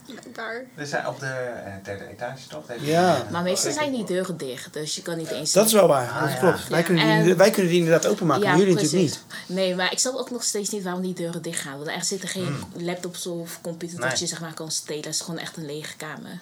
[0.07, 0.65] Blijkbaar.
[0.77, 2.65] Er zijn op de eh, derde etage toch?
[2.81, 3.27] Ja.
[3.31, 5.53] Maar meestal zijn die deuren dicht, dus je kan niet eens...
[5.53, 6.37] Dat is wel waar, Ah, dat ja.
[6.39, 6.69] klopt.
[6.69, 9.21] Wij, Ja, kunnen die, en- wij kunnen die inderdaad openmaken, maar jullie natuurlijk precies.
[9.47, 9.57] niet.
[9.57, 11.77] Nee, maar ik snap ook nog steeds niet waarom die deuren dicht gaan.
[11.77, 14.09] Want er zitten geen laptops of computers Nee.
[14.11, 15.03] dat je zeg maar kan stelen.
[15.03, 16.41] Het is gewoon echt een lege kamer.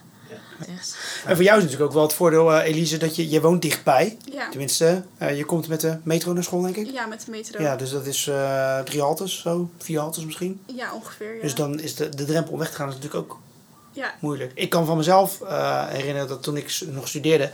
[0.77, 0.95] Yes.
[1.27, 3.63] En voor jou is natuurlijk ook wel het voordeel, eh, Elise, dat je, je woont
[3.63, 4.17] dichtbij.
[4.33, 4.49] Ja.
[4.49, 6.91] Tenminste, eh, je komt met de metro naar school, denk ik.
[6.93, 7.63] Ja, met de metro.
[7.63, 10.61] Ja, dus dat is eh, drie haltes, zo, vier haltes misschien.
[10.67, 11.35] Ja, ongeveer.
[11.35, 11.43] Ja.
[11.43, 13.39] Dus dan is de, de drempel om weg te gaan is natuurlijk ook
[13.93, 14.15] ja.
[14.21, 14.53] moeilijk.
[14.55, 17.51] Ik kan van mezelf eh, herinneren dat toen ik nog studeerde,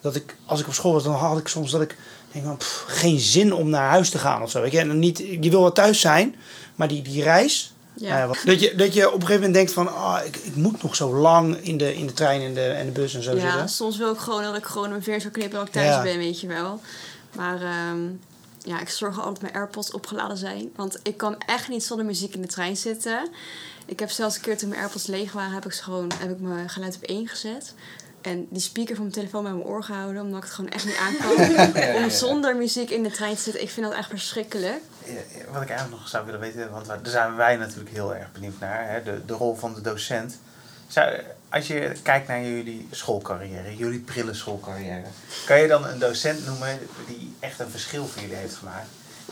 [0.00, 1.96] dat ik, als ik op school was, dan had ik soms dat ik
[2.32, 4.60] denk van, pff, geen zin om naar huis te gaan of zo.
[4.60, 4.78] Weet je?
[4.78, 6.36] En niet, je wil wel thuis zijn,
[6.74, 8.22] maar die, die reis, Ja.
[8.22, 10.82] eh, dat, je, dat je op een gegeven moment denkt van, ah, ik, ik moet
[10.82, 13.34] nog zo lang in de, in de trein en de, en de bus en zo
[13.34, 13.68] Ja, zitten.
[13.68, 16.02] soms wil ik gewoon dat ik gewoon mijn vingers zou knippen dat ik thuis Ja.
[16.02, 16.80] ben, weet je wel.
[17.36, 17.98] Maar ehm,
[18.64, 20.70] ja, ik zorg altijd dat mijn AirPods opgeladen zijn.
[20.76, 23.28] Want ik kan echt niet zonder muziek in de trein zitten.
[23.88, 26.40] Ik heb zelfs een keer toen mijn AirPods leeg waren, heb ik, gewoon, heb ik
[26.40, 27.74] mijn geluid op één gezet.
[28.20, 30.84] En die speaker van mijn telefoon bij mijn oor gehouden, omdat ik het gewoon echt
[30.84, 31.94] niet aankan.
[32.02, 34.80] Om zonder muziek in de trein te zitten, ik vind dat echt verschrikkelijk.
[35.04, 38.14] Ja, ja, Wat ik eigenlijk nog zou willen weten, want daar zijn wij natuurlijk heel
[38.14, 40.38] erg benieuwd naar, hè, de, de rol van de docent.
[40.86, 45.06] Zou, als je kijkt naar jullie schoolcarrière, jullie prille schoolcarrière,
[45.46, 48.88] kan je dan een docent noemen die echt een verschil voor jullie heeft gemaakt?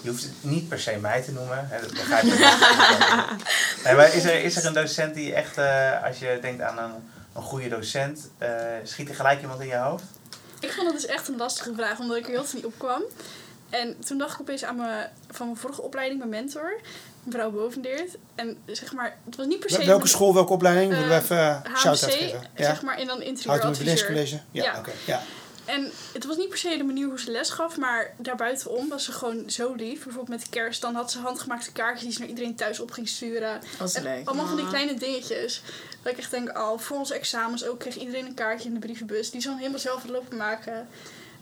[0.06, 2.38] Je hoeft het niet per se mij te noemen, hè, dat begrijp ik.
[3.84, 6.78] nee, maar is er, is er een docent die echt, eh, als je denkt aan
[6.78, 6.92] een,
[7.34, 8.50] een goede docent, eh,
[8.82, 10.04] schiet er gelijk iemand in je hoofd?
[10.60, 12.74] Ik vond dat dus echt een lastige vraag, omdat ik er heel veel niet op
[12.78, 13.02] kwam.
[13.70, 16.80] En toen dacht ik opeens aan mijn, van mijn vorige opleiding, mijn mentor,
[17.22, 18.16] mevrouw Bovendeert.
[18.34, 19.76] En zeg maar, het was niet per se...
[19.76, 20.90] Wel- Welke school, welke opleiding?
[20.90, 22.40] Willen we Eh, even uh, shout-out geven?
[22.56, 22.64] Ja.
[22.64, 24.06] zeg maar, en dan Houten interieuradviseur.
[24.06, 24.38] College?
[24.50, 24.78] Ja, Ja.
[24.78, 24.90] oké.
[25.04, 25.20] Ja.
[25.66, 29.04] En het was niet per se de manier hoe ze les gaf, maar daarbuitenom was
[29.04, 30.04] ze gewoon zo lief.
[30.04, 33.08] Bijvoorbeeld met kerst, dan had ze handgemaakte kaartjes die ze naar iedereen thuis op ging
[33.08, 33.60] sturen.
[33.94, 34.26] En leuk.
[34.28, 35.62] allemaal van die kleine dingetjes.
[36.02, 38.80] Dat ik echt denk, oh, voor onze examens ook kreeg iedereen een kaartje in de
[38.80, 39.30] brievenbus.
[39.30, 40.88] Die ze dan helemaal zelf had lopen maken.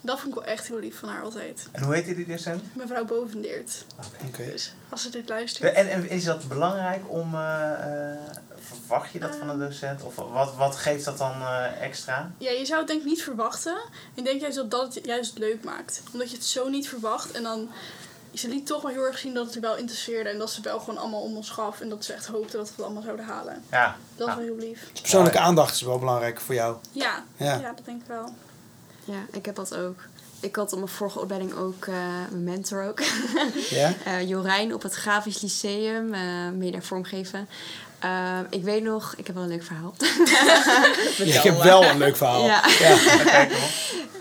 [0.01, 1.69] Dat vond ik wel echt heel lief van haar altijd.
[1.73, 2.63] En hoe heette die docent?
[2.75, 3.85] Mevrouw Bovendeert.
[4.27, 4.51] Oké.
[4.51, 5.75] Dus als ze dit luistert.
[5.75, 8.19] En, en is dat belangrijk om, eh, eh,
[8.75, 10.03] verwacht je dat van een docent?
[10.03, 12.31] Of wat, wat geeft dat dan eh, extra?
[12.39, 13.77] Ja, je zou het denk ik niet verwachten.
[14.15, 16.03] Ik denk juist dat dat het juist leuk maakt.
[16.13, 17.31] Omdat je het zo niet verwacht.
[17.31, 17.69] En dan...
[18.35, 20.29] Ze liet toch wel heel erg zien dat het er wel interesseerde.
[20.31, 21.81] En dat ze wel gewoon allemaal om ons gaf.
[21.81, 23.63] En dat ze echt hoopte dat we het allemaal zouden halen.
[23.71, 24.41] Ja, Dat is Ja.
[24.41, 24.91] wel heel lief.
[25.01, 26.77] Persoonlijke aandacht is wel belangrijk voor jou.
[26.93, 27.55] Ja, Ja.
[27.59, 27.73] ja.
[27.77, 28.35] dat denk ik wel.
[29.05, 29.99] Ja, ik heb dat ook.
[30.45, 31.95] Ik had op mijn vorige opleiding ook eh,
[32.31, 33.01] mijn mentor ook.
[33.71, 33.95] Ja?
[34.05, 36.21] Eh, Jorijn op het Grafisch Lyceum, eh
[36.55, 37.49] media vormgeven.
[37.99, 39.95] Eh, ik weet nog, ik heb wel een leuk verhaal.
[41.17, 42.45] Ja, ik heb wel een leuk verhaal.
[42.45, 42.63] Ja.
[42.79, 42.97] Ja.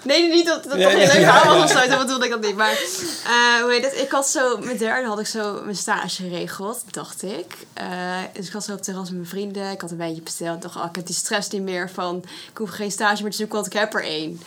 [0.03, 1.59] Nee, niet dat dat geen ja, leuk ja, verhaal ja.
[1.59, 2.55] was of zo, dat bedoelde ik dat niet.
[2.55, 3.99] Maar eh, hoe heet het?
[3.99, 7.57] Ik had zo, met derde had ik zo mijn stage geregeld, dacht ik.
[7.73, 7.87] Eh,
[8.33, 9.71] dus ik was zo op het terras met mijn vrienden.
[9.71, 10.55] Ik had een wijntje besteld.
[10.55, 13.31] Ik dacht, oh, ik heb die stress niet meer van, ik hoef geen stage meer
[13.31, 14.41] te zoeken, want ik heb er één.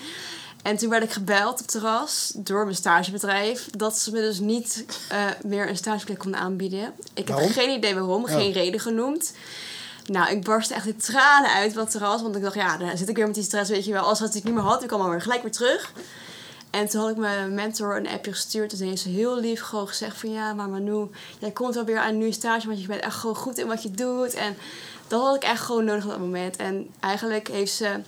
[0.66, 4.38] En toen werd ik gebeld op het terras door mijn stagebedrijf dat ze me dus
[4.38, 6.92] niet eh, meer een stageplek konden aanbieden.
[7.14, 9.32] Ik heb geen idee waarom, geen reden genoemd.
[10.06, 12.22] Nou, ik barstte echt in tranen uit wat terras.
[12.22, 14.02] Want ik dacht, ja, daar zit ik weer met die stress, weet je wel.
[14.02, 15.92] Als dat ik niet meer had, ik kwam alweer gelijk weer terug.
[16.70, 18.72] En toen had ik mijn mentor een appje gestuurd.
[18.72, 20.30] En toen heeft ze heel lief gewoon gezegd van...
[20.30, 22.66] Ja, maar Manu, jij komt wel weer aan een nieuwe stage.
[22.66, 24.34] Want je bent echt gewoon goed in wat je doet.
[24.34, 24.56] En
[25.06, 26.56] dat had ik echt gewoon nodig op dat moment.
[26.56, 28.00] En eigenlijk heeft ze...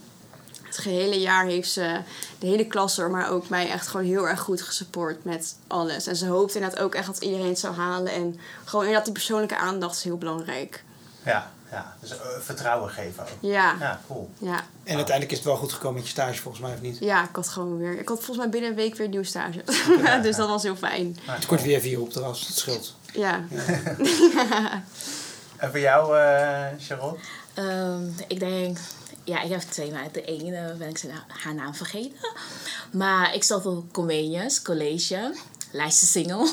[0.68, 2.00] Het gehele jaar heeft ze
[2.38, 6.06] de hele klas er, maar ook mij echt gewoon heel erg goed gesupport met alles.
[6.06, 8.12] En ze hoopte inderdaad ook echt dat iedereen het zou halen.
[8.12, 10.84] En gewoon inderdaad die persoonlijke aandacht is heel belangrijk.
[11.24, 11.96] Ja, ja.
[12.00, 13.28] Dus eh, vertrouwen geven ook.
[13.40, 14.30] Ja, Ja, cool.
[14.38, 14.60] ja.
[14.84, 16.98] En uiteindelijk is het wel goed gekomen met je stage, volgens mij, of niet?
[17.00, 17.98] Ja, ik had gewoon weer.
[17.98, 19.62] Ik had volgens mij binnen een week weer een nieuwe stage.
[20.22, 21.16] dus dat was heel fijn.
[21.26, 22.94] Nou, Het wordt weer vier op terras, dat scheelt.
[23.12, 23.40] Ja.
[25.56, 27.20] En voor jou, eh Charlotte?
[27.58, 28.78] Ehm, ik denk,
[29.24, 32.18] ja, ik heb twee, maar de ene ben ik zijn, haar naam vergeten.
[32.92, 35.34] Maar ik zat op Comenius College,
[35.70, 36.52] lijstje single.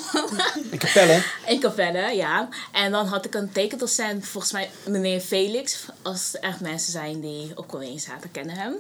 [0.72, 2.50] In Capelle, In Capelle, ja.
[2.72, 5.86] En dan had ik een tekendocent, volgens mij meneer Felix.
[6.02, 8.76] Als er echt mensen zijn die op Comenius zaten, kennen hem.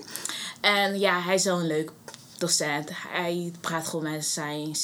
[0.61, 1.91] En ja, hij is wel een leuk
[2.37, 2.89] docent.
[2.93, 4.75] Hij praat gewoon met zijn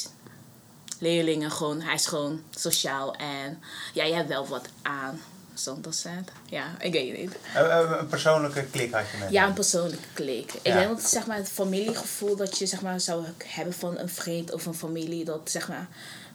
[0.98, 1.80] leerlingen gewoon.
[1.80, 5.20] Hij is gewoon sociaal en ja, je hebt wel wat aan
[5.54, 6.30] zo'n docent.
[6.46, 7.36] Ja, ik weet het niet.
[7.54, 10.52] Eh, eh, een persoonlijke klik had je met Ja, een persoonlijke klik.
[10.52, 14.08] Ik denk dat zeg maar, het familiegevoel dat je zeg maar, zou hebben van een
[14.08, 15.88] vriend of een familie, dat zeg maar,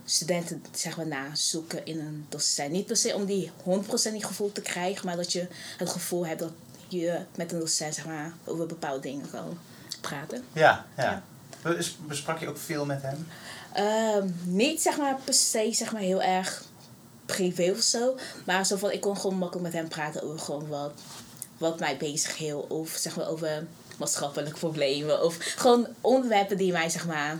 [0.06, 2.72] studenten zeg maar, nazoeken in een docent.
[2.72, 6.26] Niet per se om die 100% die gevoel te krijgen, maar dat je het gevoel
[6.28, 6.52] hebt dat
[6.88, 9.58] je met een docent zeg maar, over bepaalde dingen kan
[10.02, 10.44] praten.
[10.54, 11.04] Ja, ja.
[11.04, 11.24] Ja.
[11.62, 13.28] Bes- Besprak je ook veel met hem?
[13.74, 16.64] Ehm, niet zeg maar per se zeg maar, heel erg
[17.28, 20.68] privé of zo, maar zo van, ik kon gewoon makkelijk met hem praten over gewoon
[20.68, 20.92] wat,
[21.58, 22.68] wat mij bezig hield.
[22.70, 25.24] Of zeg maar over maatschappelijke problemen.
[25.24, 27.38] Of gewoon onderwerpen die mij zeg maar...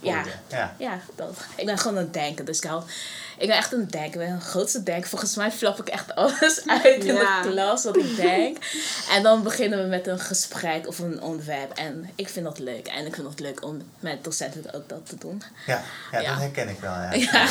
[0.00, 0.74] Ja, Ja.
[0.78, 1.36] ja, dat.
[1.56, 2.44] Ik ben gewoon aan het denken.
[2.44, 2.82] Dus ik, hou,
[3.38, 4.20] ik ben echt aan het denken.
[4.20, 5.06] Ik ben een grootste denk.
[5.06, 7.42] Volgens mij flap ik echt alles uit in Ja.
[7.42, 8.56] de klas wat ik denk.
[9.10, 11.72] en dan beginnen we met een gesprek of een onderwerp.
[11.72, 12.86] En ik vind dat leuk.
[12.86, 15.42] En ik vind het leuk om met docenten ook dat te doen.
[15.66, 15.82] Ja,
[16.12, 16.30] ja, Ja.
[16.30, 16.92] dat herken ik wel.
[16.92, 17.12] Ja.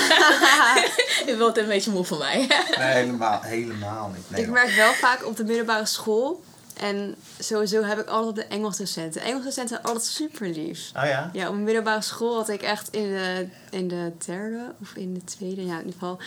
[1.29, 2.37] Je wilt een beetje moe van mij.
[2.77, 4.29] Nee, helemaal, helemaal niet.
[4.29, 6.43] Nee, Ik werk wel vaak op de middelbare school.
[6.79, 9.21] En sowieso heb ik altijd de Engelsdocenten.
[9.21, 10.79] Engelsdocenten zijn altijd super lief.
[10.97, 11.29] Oh ja?
[11.33, 15.13] Ja, op een middelbare school had ik echt in de, in de derde of in
[15.13, 16.19] de tweede, ja in ieder geval,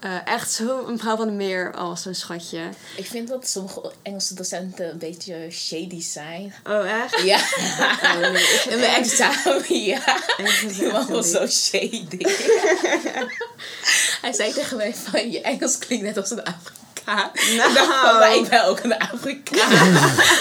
[0.00, 2.60] eh, echt zo een vrouw van de meer als zo'n schatje.
[2.96, 6.54] ik vind dat sommige Engelse docenten een beetje shady zijn.
[6.66, 7.22] Oh, echt?
[7.22, 7.38] Ja,
[8.14, 10.16] Oh, nee, ik vind in mijn echt- examen, ja.
[10.68, 12.18] Die man was zo shady.
[14.20, 16.77] Hij zei tegen mij van, je Engels klinkt net als een Afrikaan.
[17.56, 17.72] Nou.
[17.74, 19.92] Van, maar ik ben ook een Afrikaan.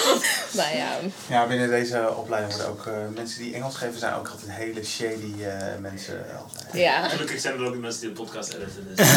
[0.57, 0.87] maar ja,
[1.27, 4.83] Ja, binnen deze opleiding worden ook eh, mensen die Engels geven, zijn ook altijd hele
[4.85, 6.25] shady eh, mensen.
[6.43, 6.73] Altijd.
[6.73, 7.07] ja.
[7.09, 8.87] Gelukkig zijn er ook mensen die de podcast editen.
[8.95, 9.07] Dus.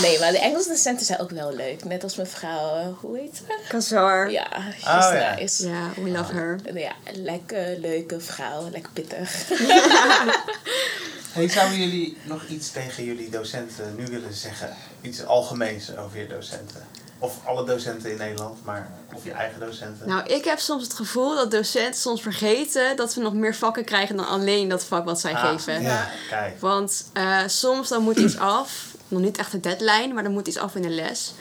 [0.00, 1.84] Nee, maar de Engelse docenten zijn ook wel leuk.
[1.84, 3.42] Net als mevrouw, eh, hoe heet ze?
[3.68, 4.30] Kazar.
[4.30, 4.46] Ja,
[4.78, 5.34] she's Oh, ja.
[5.34, 5.68] nice.
[5.68, 6.58] Ja, we love her.
[6.74, 9.30] Ja, lekker leuke vrouw, lekker pittig.
[11.34, 14.76] Hey, zouden jullie nog iets tegen jullie docenten nu willen zeggen?
[15.00, 16.86] Iets algemeens over je docenten?
[17.18, 20.08] Of alle docenten in Nederland, maar of je eigen docenten?
[20.08, 23.84] Nou, ik heb soms het gevoel dat docenten soms vergeten dat we nog meer vakken
[23.84, 25.82] krijgen dan alleen dat vak wat zij Ah, geven.
[25.82, 26.10] Ja.
[26.28, 26.60] Kijk.
[26.60, 30.48] Want eh, soms dan moet iets af, nog niet echt een deadline, maar dan moet
[30.48, 31.34] iets af in de les.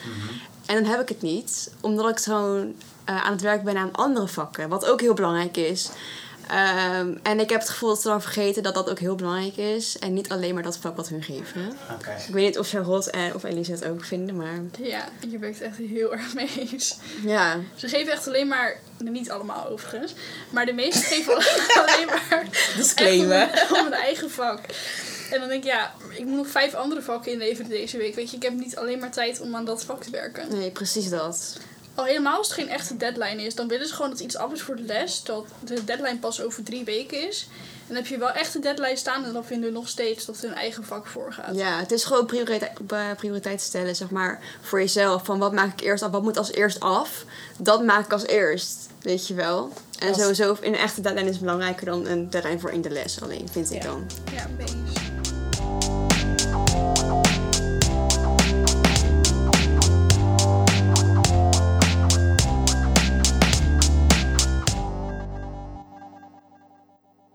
[0.66, 2.74] En dan heb ik het niet, omdat ik gewoon
[3.06, 5.90] eh, aan het werk ben aan andere vakken, wat ook heel belangrijk is.
[6.50, 9.58] Ehm, en ik heb het gevoel dat ze dan vergeten dat dat ook heel belangrijk
[9.58, 10.00] is.
[10.00, 11.78] En niet alleen maar dat vak wat hun geven.
[11.94, 12.10] Oké.
[12.28, 15.62] Ik weet niet of Charlotte en of Elise het ook vinden, maar Ja, je werkt
[15.62, 16.98] echt heel erg mee eens.
[17.24, 17.60] ja.
[17.76, 20.14] Ze geven echt alleen maar, niet allemaal overigens,
[20.50, 21.36] maar de meesten geven
[21.84, 23.50] alleen maar Disclaimer.
[23.52, 24.60] echt om, om hun eigen vak.
[25.32, 28.16] En dan denk ik, ja, ik moet nog vijf andere vakken inleveren deze week.
[28.16, 30.48] Weet je, ik heb niet alleen maar tijd om aan dat vak te werken.
[30.50, 31.58] Nee, precies dat.
[31.96, 34.52] Al helemaal als het geen echte deadline is, dan willen ze gewoon dat iets af
[34.54, 35.24] is voor de les.
[35.24, 37.48] Dat de deadline pas over drie weken is.
[37.88, 40.26] En dan heb je wel echt een deadline staan en dan vinden we nog steeds
[40.26, 41.56] dat hun eigen vak voorgaat.
[41.56, 45.26] Ja, het is gewoon prioriteit, eh, prioriteit stellen, zeg maar, voor jezelf.
[45.26, 47.26] Van wat maak ik eerst af, wat moet als eerst af?
[47.58, 49.72] Dat maak ik als eerst, weet je wel.
[50.00, 52.90] En Als- sowieso, in een echte deadline is belangrijker dan een deadline voor in de
[52.90, 53.90] les alleen, vind ik Ja.
[53.90, 54.06] dan.
[54.34, 54.83] Ja, ben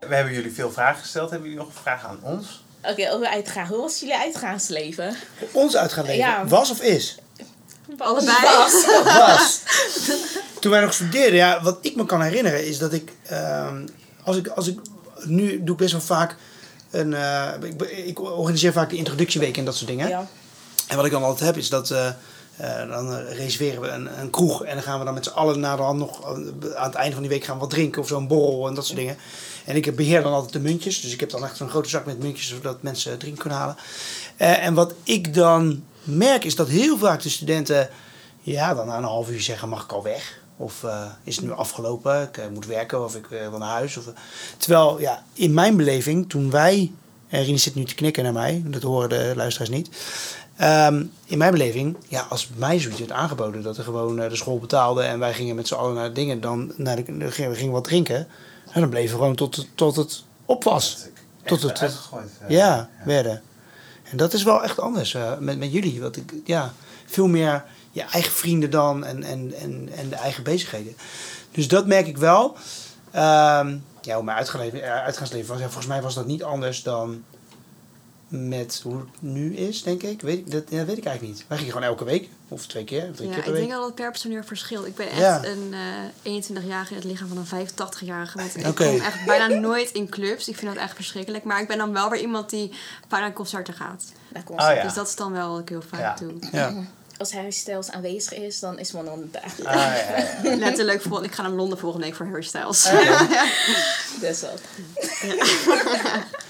[0.08, 1.30] We hebben jullie veel vragen gesteld.
[1.30, 2.62] Hebben jullie nog een vraag aan ons?
[2.82, 3.66] Oké, over uitgaan.
[3.66, 5.16] Hoe was jullie uitgaansleven?
[5.52, 6.26] Ons uit gaan leven.
[6.26, 6.46] Ja.
[6.46, 7.18] Was of is?
[7.98, 8.36] Allebei.
[9.04, 9.60] was.
[10.60, 13.86] Toen wij nog studeerden, ja, wat ik me kan herinneren is dat ik, ehm,
[14.24, 14.80] als ik, als ik,
[15.24, 16.36] nu doe ik best wel vaak
[16.90, 20.08] een, eh, ik, ik organiseer vaak de introductieweek en dat soort dingen.
[20.08, 20.26] Ja.
[20.86, 22.08] En wat ik dan altijd heb is dat, eh,
[22.56, 25.60] eh, dan reserveren we een, een kroeg en dan gaan we dan met z'n allen
[25.60, 26.24] na de hand nog
[26.76, 28.86] aan het einde van die week gaan we wat drinken of zo'n borrel en dat
[28.86, 29.16] soort dingen.
[29.68, 32.06] En ik beheer dan altijd de muntjes, dus ik heb dan echt zo'n grote zak
[32.06, 33.76] met muntjes zodat mensen drinken kunnen halen.
[34.36, 37.88] Eh, en wat ik dan merk is dat heel vaak de studenten,
[38.40, 40.40] ja, dan na een half uur zeggen: mag ik al weg?
[40.56, 42.22] Of eh, is het nu afgelopen?
[42.22, 43.96] Ik eh, moet werken of ik wil naar huis.
[43.96, 44.04] Of,
[44.56, 46.92] terwijl, ja, in mijn beleving, toen wij.
[47.28, 49.88] En zit nu te knikken naar mij, dat horen de luisteraars niet.
[50.58, 54.36] Ehm, in mijn beleving, ja, als mij zoiets werd aangeboden dat er gewoon eh, de
[54.36, 57.72] school betaalde en wij gingen met z'n allen naar dingen, dan naar de, we gingen
[57.72, 58.16] wat drinken.
[58.72, 60.98] En dan bleven we gewoon tot, het- tot het op was.
[61.44, 62.28] Tot het, tot, uitgegooid.
[62.40, 63.42] eh, ja, werden.
[64.02, 66.00] En dat is wel echt anders eh, met, met jullie.
[66.00, 66.72] Want ik, ja,
[67.06, 70.96] veel meer je eigen vrienden dan en, en, en, en de eigen bezigheden.
[71.50, 72.56] Dus dat merk ik wel.
[73.10, 75.58] Ehm, ja, hoe mijn eh, uitgaansleven was.
[75.58, 77.22] Ja, volgens mij was dat niet anders dan
[78.28, 80.20] met hoe het nu is, denk ik.
[80.20, 81.44] Weet, ik- dat, ja, weet ik eigenlijk niet.
[81.48, 82.28] Wij gingen gewoon elke week.
[82.48, 83.76] Of twee keer, of drie Ja, keer ik per denk week.
[83.76, 84.86] dat het per persoon verschilt.
[84.86, 85.44] Ik ben echt Ja.
[85.44, 85.74] een
[86.22, 88.38] eh 21-jarige in het lichaam van een 85-jarige.
[88.38, 90.48] Want ik kom echt bijna nooit in clubs.
[90.48, 91.44] Ik vind dat echt verschrikkelijk.
[91.44, 92.70] Maar ik ben dan wel weer iemand die
[93.08, 94.04] vaak naar concerten gaat.
[94.46, 94.74] Oh ze.
[94.74, 94.82] ja.
[94.82, 96.14] Dus dat is dan wel wat ik heel vaak Ja.
[96.26, 96.32] doe.
[96.52, 96.72] Ja.
[97.18, 99.52] Als Harry Styles aanwezig is, dan is Manon daar.
[99.64, 99.94] Ah, ja,
[100.42, 100.56] ja.
[100.66, 102.82] Letterlijk, volgende- ik ga naar Londen volgende week voor Harry Styles.
[104.20, 104.60] Dus wat.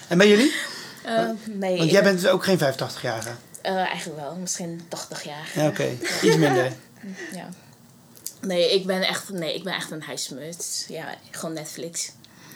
[0.09, 0.53] En bij jullie?
[1.16, 3.31] Eh, nee, Want jij ben- bent ook geen 85-jarige.
[3.62, 5.49] eh, eigenlijk wel, misschien 80 jaar.
[5.55, 5.88] Ja, oké.
[6.23, 6.73] Iets minder.
[7.33, 7.49] Ja.
[8.40, 10.85] Nee, ik ben echt, nee, ik ben echt een huismuts.
[10.88, 12.12] Ja, gewoon Netflix.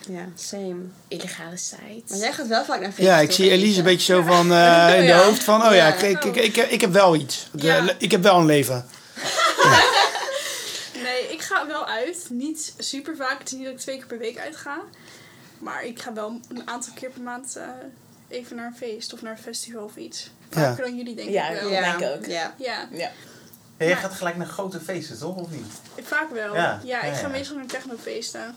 [0.09, 0.77] Ja, same.
[1.09, 2.11] Illegale sites.
[2.11, 3.07] Maar jij gaat wel vaak naar feestjes.
[3.07, 5.75] Ja, ik zie Elise een beetje zo van eh, in de hoofd van, oh ja,
[5.87, 5.95] Ja.
[5.95, 7.49] ik, ik, ik, ik, ik heb wel iets.
[7.53, 7.95] De-.
[7.99, 8.87] Ik heb wel een leven.
[11.03, 12.27] Nee, ik ga wel uit.
[12.31, 13.39] Niet super vaak.
[13.39, 14.81] Het is niet dat ik twee keer per week uitga.
[15.59, 17.65] Maar ik ga wel een aantal keer per maand eh,
[18.33, 20.31] even naar een feest of naar een festival of iets.
[20.51, 20.61] Ja.
[20.69, 21.71] Vaker dan jullie denk Ja, ik wel.
[21.71, 21.81] ja.
[21.81, 21.97] Ja.
[21.99, 22.27] denk ik ook.
[22.27, 22.55] Ja.
[22.59, 23.11] ja, Ja.
[23.79, 25.37] Ja, jij gaat gelijk naar grote feesten, toch?
[25.37, 25.67] Of niet?
[26.03, 26.55] vaak wel.
[26.55, 26.81] Ja.
[26.85, 27.29] Ja, ik Ja, ga ja.
[27.29, 28.57] meestal naar technofeesten.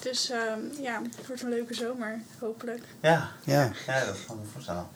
[0.00, 2.82] Dus ehm, ja, het wordt een leuke zomer, hopelijk.
[3.00, 3.70] Ja, Ja.
[3.86, 4.88] ja dat kan ik me voorstellen.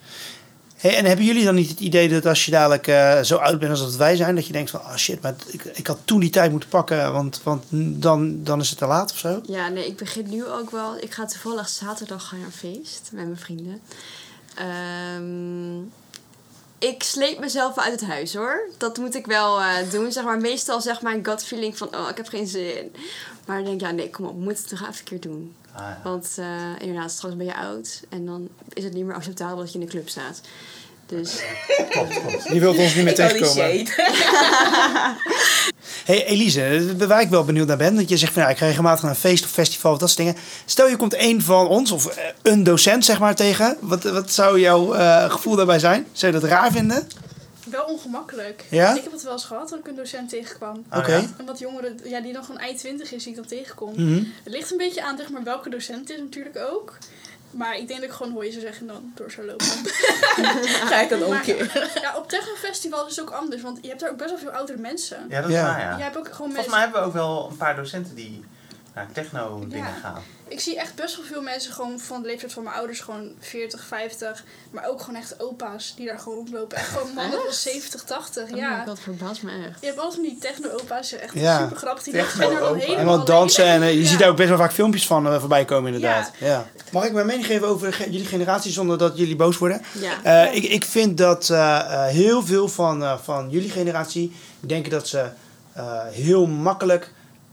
[0.83, 3.59] Hey, en hebben jullie dan niet het idee dat als je dadelijk eh, zo oud
[3.59, 5.99] bent als dat wij zijn, dat je denkt van, oh shit, maar ik, ik had
[6.05, 7.65] toen die tijd moeten pakken, want, want
[8.03, 9.41] dan, dan is het te laat of zo?
[9.47, 10.97] Ja, nee, ik begin nu ook wel.
[10.97, 13.81] Ik ga toevallig zaterdag gaan naar een feest met mijn vrienden.
[14.55, 15.79] Ehm,
[16.79, 18.69] ik sleep mezelf uit het huis hoor.
[18.79, 20.13] Dat moet ik wel eh, doen.
[20.13, 22.93] Zeg maar, meestal zegt mijn gut feeling van, oh, ik heb geen zin.
[23.47, 25.21] Maar dan denk ik, ja, nee, kom op, we moeten het nog even een keer
[25.21, 25.55] doen.
[25.75, 26.01] Ah, ja.
[26.05, 26.47] Want eh,
[26.79, 28.03] inderdaad, straks ben je oud.
[28.09, 30.41] En dan is het niet meer acceptabel dat je in de club staat.
[31.07, 31.43] Dus
[32.51, 33.87] Die wilt ons niet meer tegenkomen.
[36.05, 38.67] Hey Elise, waar ik wel benieuwd naar ben, dat je zegt van ja, ik ga
[38.67, 40.41] regelmatig naar een feest of festival of dat soort dingen.
[40.65, 44.33] Stel je komt een van ons of eh, een docent zeg maar tegen, wat, wat
[44.33, 46.07] zou jouw eh, gevoel daarbij zijn?
[46.13, 47.09] Zou je dat raar vinden?
[47.73, 48.65] Wel ongemakkelijk.
[48.71, 48.95] Ja?
[48.95, 50.85] Ik heb het wel eens gehad dat ik een docent tegenkwam.
[50.93, 51.13] Oké.
[51.17, 51.23] ja?
[51.39, 53.93] En wat jongeren, ja, die nog een eind 20 is, die ik dan tegenkom.
[53.95, 54.23] Mhm.
[54.43, 56.97] Het ligt een beetje aan zeg maar, welke docent het is natuurlijk ook.
[57.51, 59.67] Maar ik denk dat ik gewoon hoor je ze zeggen en dan door zou lopen.
[60.91, 61.89] Ga ik dan Maar- omkeren.
[62.03, 64.51] ja, op technofestival is het ook anders, want je hebt daar ook best wel veel
[64.51, 65.27] oudere mensen.
[65.29, 65.63] Ja, dat is Ja.
[65.67, 65.97] waar, ja.
[65.97, 66.71] Je hebt ook gewoon Volgens mensen...
[66.73, 68.45] mij hebben we ook wel een paar docenten die
[68.95, 69.99] naar techno-dingen Ja.
[70.03, 70.23] gaan.
[70.49, 73.33] Ik zie echt best wel veel mensen gewoon van de leeftijd van mijn ouders, gewoon
[73.41, 74.45] 40, 50.
[74.71, 76.77] Maar ook gewoon echt opa's die daar gewoon rondlopen.
[76.77, 78.51] Echt gewoon mannen van 70, 80.
[78.51, 78.85] oh Ja.
[78.87, 79.81] god, verbaast me echt.
[79.81, 81.59] Je hebt altijd van die techno-opa's, echt Ja.
[81.63, 82.03] super grappig.
[82.03, 82.79] Die zijn er dan Techno-opa.
[82.79, 84.07] helemaal En wat dansen en eh, je Ja.
[84.09, 86.31] ziet daar ook best wel vaak filmpjes van eh, voorbij komen inderdaad.
[86.39, 86.67] Ja.
[86.93, 89.83] Mag ik mijn mening geven over ge- jullie generatie zonder dat jullie boos worden?
[89.93, 90.23] Ja.
[90.47, 94.91] Eh, ik, ik vind dat eh, eh, heel veel van, eh, van jullie generatie denken
[94.91, 95.29] dat ze
[95.73, 97.13] eh, heel makkelijk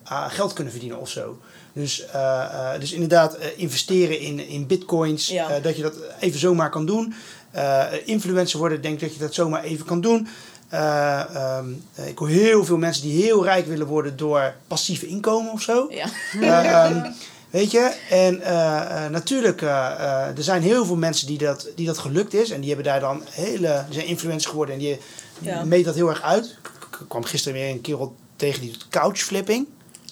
[0.10, 1.38] geld kunnen verdienen of zo.
[1.74, 2.42] Dus, eh,
[2.74, 5.50] eh, dus inderdaad, eh, investeren in, in bitcoins, Ja.
[5.50, 7.14] eh, dat je dat even zomaar kan doen.
[7.52, 10.28] Eh, influencer worden, denk dat je dat zomaar even kan doen.
[10.70, 15.02] Eh, ehm, eh, ik hoor heel veel mensen die heel rijk willen worden door passief
[15.02, 15.88] inkomen of zo.
[15.90, 16.06] Ja.
[16.42, 17.12] Eh, ehm,
[17.50, 19.70] weet je, en eh, eh, natuurlijk, eh,
[20.00, 22.50] eh, er zijn heel veel mensen die dat, die dat gelukt is.
[22.50, 24.98] En die hebben daar dan hele, die zijn influencers geworden en die
[25.40, 25.64] Ja.
[25.64, 26.58] meet dat heel erg uit.
[27.00, 29.68] Ik kwam gisteren weer een kerel tegen die doet couchflipping.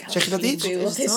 [0.07, 0.41] Zeg je dat
[0.83, 1.11] Wat is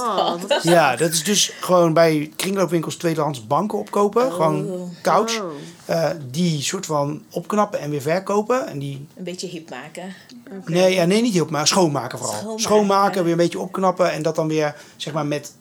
[0.49, 0.63] dat?
[0.63, 4.33] Ja, dat is dus gewoon bij kringloopwinkels tweedehands banken opkopen.
[4.33, 4.91] Gewoon Oh.
[5.03, 5.41] couch.
[5.41, 5.51] Oh.
[5.85, 8.67] eh, die soort van opknappen en weer verkopen.
[8.67, 10.15] En die, Een beetje hip maken.
[10.67, 12.37] nee, ja, nee, niet heel, maar schoonmaken vooral.
[12.37, 12.63] Schoonmaken.
[12.63, 14.13] Schoonmaken, weer een beetje opknappen.
[14.13, 15.53] En dat dan weer, zeg maar, met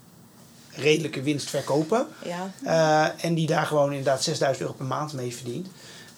[0.75, 2.07] redelijke winst verkopen.
[2.25, 2.51] Ja.
[2.63, 5.67] Eh, en die daar gewoon inderdaad 6000 euro per maand mee verdient.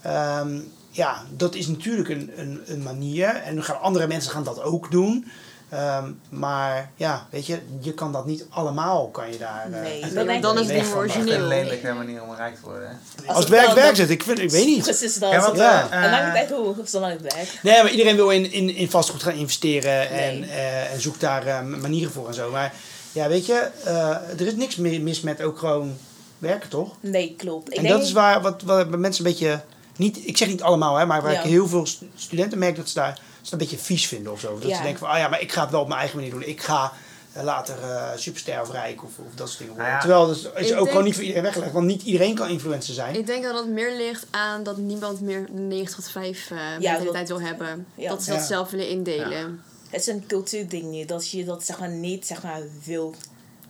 [0.02, 3.28] Ehm, ja, dat is natuurlijk een, een, een manier.
[3.28, 5.32] En gaan andere mensen gaan dat ook doen.
[5.72, 9.66] Ehm, maar ja, weet je, je kan dat niet allemaal, kan je daar...
[9.72, 9.82] eh,
[10.26, 11.22] Nee, dan is het niet van meer maken.
[11.22, 11.48] Een origineel.
[11.48, 12.88] lelijke manier om rijk te worden.
[13.24, 13.28] Hè?
[13.34, 14.10] Als het werkt, wel- werkt het.
[14.10, 14.84] Ik, vind, ik weet niet.
[14.92, 15.32] Precies dat.
[15.32, 15.88] Ja, want, Ja.
[15.92, 17.64] eh, en lang niet uit hoe, zolang het werkt.
[17.64, 20.50] Nee, maar iedereen wil in, in, in vastgoed gaan investeren en, Nee.
[20.50, 22.52] eh, en zoekt daar manieren voor en zo.
[22.52, 22.74] Maar
[23.12, 25.98] ja, weet je, eh, er is niks mis met ook gewoon
[26.38, 26.96] werken, toch?
[27.00, 27.70] Nee, klopt.
[27.72, 29.62] Ik en denk, dat is waar wat, wat mensen een beetje,
[29.96, 31.40] niet, ik zeg niet allemaal, hè, maar waar Ja.
[31.42, 34.32] ik heel veel stu- studenten merk dat ze daar ze dat een beetje vies vinden
[34.32, 34.60] of zo.
[34.60, 34.76] Dat Ja.
[34.76, 36.44] ze denken van, ah ja, maar ik ga het wel op mijn eigen manier doen.
[36.44, 36.92] Ik ga
[37.34, 39.92] eh, later eh superster of rijk of, of dat soort dingen worden.
[39.92, 40.00] Nou ja.
[40.00, 42.94] Terwijl dat is ook denk- gewoon niet voor iedereen weggelegd, want niet iedereen kan influencer
[42.94, 43.16] zijn.
[43.16, 46.58] Ik denk dat het meer ligt aan dat niemand meer de 9 tot 5 eh
[46.80, 47.86] Ja, mentaliteit wil hebben.
[47.96, 48.10] Ja.
[48.10, 48.46] Dat ze dat Ja.
[48.46, 49.64] zelf willen indelen.
[49.90, 53.16] Het is een cultuurding nu, dat je dat zeg maar niet zeg maar wil.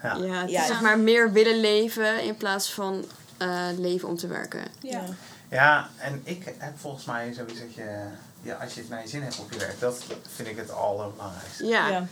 [0.01, 0.15] Ja.
[0.15, 0.61] Ja, het Ja.
[0.61, 3.05] is zeg maar meer willen leven in plaats van
[3.37, 4.61] eh, leven om te werken.
[4.81, 5.03] Ja.
[5.49, 7.99] Ja, en ik heb volgens mij zoiets dat je,
[8.41, 10.03] ja, als je het naar je zin hebt op je werk, dat
[10.35, 11.65] vind ik het allerbelangrijkste.
[11.65, 11.87] Ja.
[11.87, 12.05] Ja.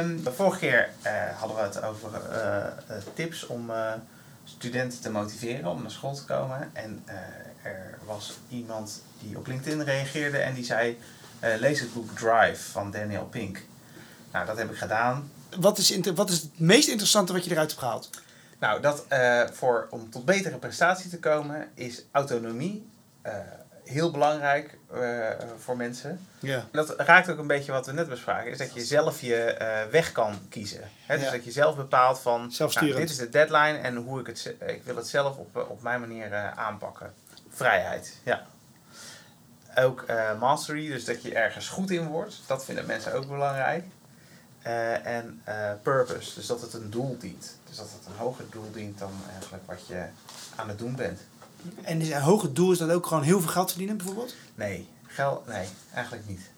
[0.00, 2.72] Ehm, de vorige keer eh, hadden we het over eh, eh,
[3.14, 3.92] tips om eh,
[4.44, 6.70] studenten te motiveren om naar school te komen.
[6.72, 7.14] En eh,
[7.62, 10.98] er was iemand die op LinkedIn reageerde en die zei:
[11.40, 13.62] eh, lees het boek Drive van Daniel Pink.
[14.32, 15.30] Nou, dat heb ik gedaan.
[15.60, 18.10] Wat is, inter- wat is het meest interessante wat je eruit hebt gehaald?
[18.58, 22.86] Nou, dat, eh, voor, om tot betere prestatie te komen is autonomie
[23.22, 23.32] eh,
[23.88, 26.26] heel belangrijk eh, voor mensen.
[26.38, 26.64] Ja.
[26.72, 29.90] Dat raakt ook een beetje wat we net bespraken, is dat je zelf je eh,
[29.90, 30.80] weg kan kiezen.
[31.06, 31.16] Hè?
[31.16, 31.30] Dus Ja.
[31.32, 34.82] dat je zelf bepaalt van, nou, dit is de deadline en hoe ik het, ik
[34.84, 37.14] wil het zelf op, eh, op mijn manier aanpakken.
[37.48, 38.46] Vrijheid, ja.
[39.76, 40.04] Ook
[40.38, 43.84] mastery, dus dat je ergens goed in wordt, dat vinden mensen ook belangrijk.
[45.02, 45.42] En
[45.82, 47.58] purpose, dus dat het een doel dient.
[47.68, 50.04] Dus dat het een hoger doel dient dan eigenlijk wat je
[50.56, 51.20] aan het doen bent.
[51.82, 54.34] En is een hoger doel is dat ook gewoon heel veel geld verdienen bijvoorbeeld?
[54.54, 56.50] Nee, geld, nee, eigenlijk niet.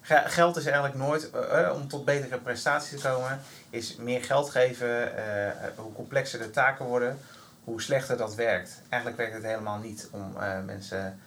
[0.00, 3.40] Ge- geld is eigenlijk nooit, eh, eh, om tot betere prestaties te komen,
[3.70, 7.18] is meer geld geven, eh, hoe complexer de taken worden,
[7.64, 8.82] hoe slechter dat werkt.
[8.88, 10.32] Eigenlijk werkt het helemaal niet om
[10.64, 11.20] mensen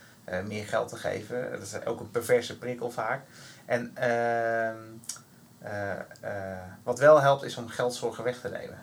[0.46, 1.52] meer geld te geven.
[1.52, 3.22] Dat is ook een perverse prikkel vaak.
[3.66, 4.78] En ehm,
[5.60, 8.78] eh, eh, wat wel helpt is om geldzorgen weg te nemen.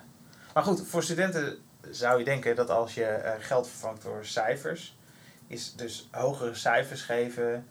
[0.53, 1.57] Maar goed, voor studenten
[1.89, 4.95] zou je denken dat als je eh, geld vervangt door cijfers,
[5.47, 7.67] is dus hogere cijfers geven,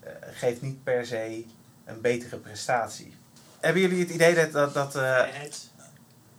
[0.00, 1.44] eh, geeft niet per se
[1.84, 3.16] een betere prestatie.
[3.60, 4.52] Hebben jullie het idee dat...
[4.52, 5.68] dat, dat eh, Vrijheid.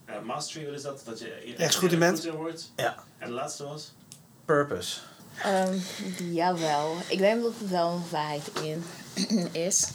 [0.04, 1.02] Eh, mastery, wat is dat?
[1.04, 2.30] Dat je Ergens goed in bent?
[2.30, 2.72] wordt.
[2.76, 2.96] Ja.
[3.18, 3.94] En de laatste was?
[4.44, 5.00] purpose.
[5.42, 5.78] Ehm,
[6.32, 6.96] jawel.
[7.08, 8.84] Ik denk dat er wel een waarheid in
[9.68, 9.90] is.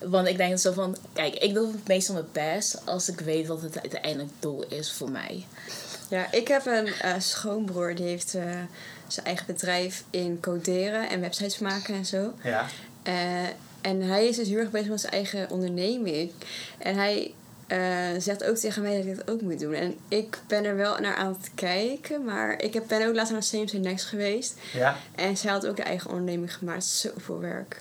[0.00, 3.46] Want ik denk zo van, kijk, ik doe het meestal mijn best als ik weet
[3.46, 5.46] wat het uiteindelijk doel is voor mij.
[6.08, 8.42] Ja, ik heb een eh, schoonbroer die heeft eh,
[9.06, 12.32] zijn eigen bedrijf in coderen en websites maken en zo.
[12.42, 12.66] Ja.
[13.02, 13.42] Eh,
[13.80, 16.30] en hij is dus heel erg bezig met zijn eigen onderneming.
[16.78, 17.34] En hij
[17.68, 17.78] eh,
[18.18, 19.74] zegt ook tegen mij dat ik dat ook moet doen.
[19.74, 22.24] En ik ben er wel naar aan het kijken.
[22.24, 24.54] Maar ik heb, ben ook laatst naar CMC Next geweest.
[24.72, 24.96] Ja.
[25.14, 26.84] En zij had ook de eigen onderneming gemaakt.
[26.84, 27.80] Zoveel werk.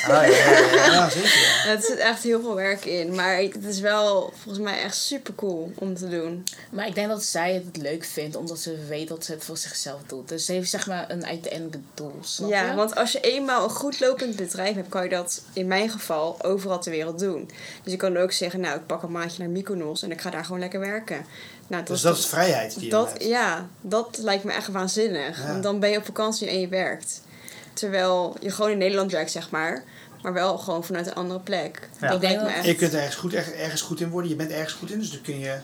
[0.00, 0.86] Oh, ja, ja, ja.
[0.86, 1.62] Ja, zeker.
[1.66, 3.14] Het zit echt heel veel werk in.
[3.14, 6.44] Maar het is wel volgens mij echt super cool om te doen.
[6.70, 9.56] Maar ik denk dat zij het leuk vindt, omdat ze weet dat ze het voor
[9.56, 10.28] zichzelf doet.
[10.28, 12.74] Dus ze heeft zeg maar een uiteindelijk doel, snap Ja, je?
[12.76, 16.44] want als je eenmaal een goed lopend bedrijf hebt, kan je dat in mijn geval
[16.44, 17.50] overal ter wereld doen.
[17.82, 20.30] Dus je kan ook zeggen, nou, ik pak een maandje naar Mykonos en ik ga
[20.30, 21.24] daar gewoon lekker werken.
[21.66, 23.24] Nou, Dus dat is vrijheid die je dat, hebt.
[23.24, 25.38] ja, dat lijkt me echt waanzinnig.
[25.42, 25.46] Ja.
[25.46, 27.22] Want dan ben je op vakantie en je werkt.
[27.72, 29.84] Terwijl je gewoon in Nederland werkt, zeg maar.
[30.22, 31.88] Maar wel gewoon vanuit een andere plek.
[32.00, 32.06] Ja.
[32.06, 32.64] Dat Ik denk lijkt me dat- echt...
[32.66, 34.30] Je kunt ergens goed, ergens, ergens goed in worden.
[34.30, 35.56] Je bent ergens goed in, dus dat kun je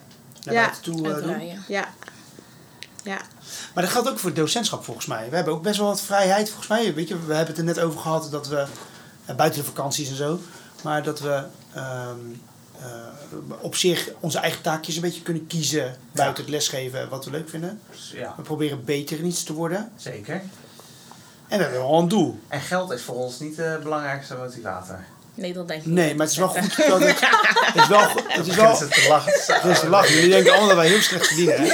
[0.44, 0.60] naar Ja.
[0.60, 1.40] buiten toe eh, doen.
[1.68, 1.88] Ja.
[3.02, 3.18] Ja.
[3.74, 5.30] Maar dat geldt ook voor het docentschap volgens mij.
[5.30, 6.94] We hebben ook best wel wat vrijheid volgens mij.
[6.94, 8.66] Weet je, we hebben het er net over gehad dat we,
[9.24, 10.38] eh, buiten de vakanties en zo,
[10.82, 12.18] maar dat we ehm,
[12.80, 12.86] eh,
[13.60, 17.48] op zich onze eigen taakjes een beetje kunnen kiezen buiten het lesgeven wat we leuk
[17.48, 17.80] vinden.
[18.12, 19.92] ja, We proberen beter in iets te worden.
[19.96, 20.42] zeker.
[21.48, 22.38] En we hebben wel een doel.
[22.48, 25.04] En geld is voor ons niet de belangrijkste motivator.
[25.34, 26.16] Nee, dat denk ik Nee, niet.
[26.16, 26.76] maar het is wel goed.
[26.88, 29.32] Dat het, het is wel, goed- het is wel, Beginnen ze te lachen.
[29.62, 30.14] Het is te lachen.
[30.14, 31.66] Jullie denken allemaal dat wij heel slecht verdienen, hè?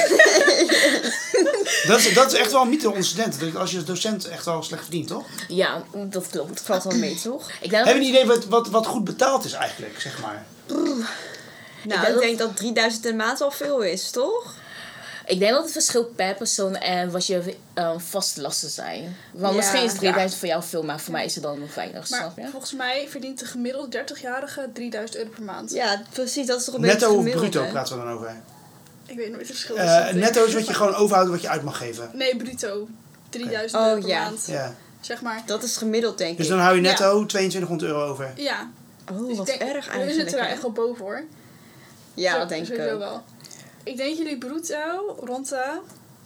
[1.87, 3.39] Dat is, dat is echt wel een mythe onder studenten.
[3.39, 5.25] Dat Als je als docent echt wel slecht verdient, toch?
[5.47, 6.49] Ja, dat klopt.
[6.49, 7.49] Het valt wel mee, toch?
[7.61, 10.45] Ik denk Heb je een idee wat, wat, wat goed betaald is eigenlijk, zeg maar?
[10.67, 14.53] Nou, denk ik denk dat 3000 in de maand al veel is, toch?
[15.25, 19.17] Ik denk dat het verschilt per persoon en wat je eh, vaste lasten zijn.
[19.33, 19.57] Want Ja.
[19.59, 22.19] misschien is 3000 voor jou veel, maar voor mij is het dan nog weinig, Maar
[22.19, 22.47] snap je?
[22.51, 25.71] volgens mij verdient de gemiddeld 30-jarige 3000 euro per maand.
[25.71, 26.47] Ja, precies.
[26.47, 27.49] Dat is toch een beetje Netto of gemiddelde.
[27.49, 28.35] bruto praten we dan over?
[29.11, 29.77] Ik weet nooit het verschil.
[29.77, 30.13] Eh, twee.
[30.21, 32.09] netto is wat je gewoon overhoudt wat je uit mag geven.
[32.13, 32.87] Nee, bruto.
[33.29, 34.23] 3000 Oh, euro per ja.
[34.23, 34.45] maand.
[34.47, 34.75] Ja.
[35.01, 35.43] Zeg maar.
[35.45, 36.51] Dat is gemiddeld, denk Dus ik.
[36.51, 38.31] dan hou je netto 2200 euro over.
[38.35, 38.69] Ja.
[39.11, 40.13] Oh, Dus wat denk, erg We eigenlijk.
[40.13, 40.51] zitten daar hè?
[40.53, 41.23] echt wel boven hoor.
[42.13, 42.99] Ja, Zo- dat denk ik sowieso ook.
[42.99, 43.23] wel.
[43.83, 45.79] Ik denk jullie bruto rond de...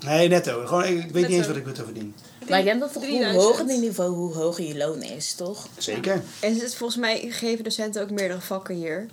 [0.06, 0.66] Nee, netto.
[0.66, 2.16] Gewoon, ik weet niet eens wat ik bruto verdien.
[2.50, 3.44] Maar ik denk dat hoe 3000.
[3.44, 5.68] hoger het niveau, hoe hoger je loon is, toch?
[5.78, 6.22] Zeker.
[6.40, 9.06] En het is volgens mij geven docenten ook meerdere vakken hier.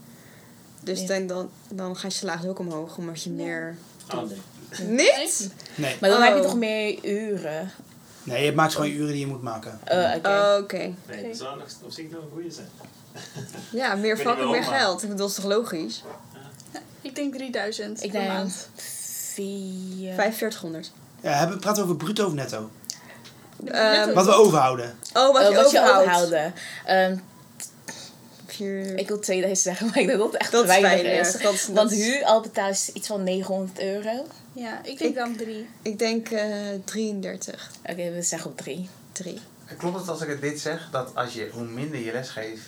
[0.82, 1.06] Dus Ja.
[1.06, 3.76] dan, dan, dan ga je salaris ook omhoog, omdat je meer...
[4.14, 4.22] Oh,
[4.78, 4.88] nee.
[4.88, 5.50] Niet?
[5.74, 5.96] Nee.
[6.00, 6.46] Maar dan heb je Oh.
[6.46, 7.70] toch meer uren?
[8.22, 9.80] Nee, je maakt gewoon je uren die je moet maken.
[9.84, 10.28] Eh, oké.
[10.28, 10.76] Oh, Oké.
[11.08, 12.68] Nee, dat zou nog op zich nog een goede zijn.
[13.72, 15.02] Ja, meer vakken, meer maar- geld.
[15.02, 16.02] Ik bedoel, dat is toch logisch?
[17.00, 18.68] Ik denk 3000 Ik per denk maand.
[18.76, 20.14] vier...
[20.14, 20.92] 4500.
[21.20, 22.70] Ja, hebben, praten we over bruto of netto?
[23.64, 24.94] Ehm, Wat we overhouden.
[25.14, 26.06] Oh, wat je wat je overhoudt.
[26.06, 26.54] overhouden.
[26.84, 27.16] Ehm,
[28.96, 31.32] Ik wil 2000 zeggen, maar ik denk dat het echt Dat weinig is.
[31.42, 34.26] Dat is- dat Want huur al betaalt is iets van 900 euro.
[34.52, 35.66] Ja, ik denk Ik- dan 3.
[35.82, 36.46] Ik denk eh
[36.84, 37.70] 33.
[37.90, 38.88] Oké, we zeggen op 3.
[39.12, 39.38] 3.
[39.78, 42.62] Klopt het als ik het dit zeg, dat als je, hoe minder je les geeft,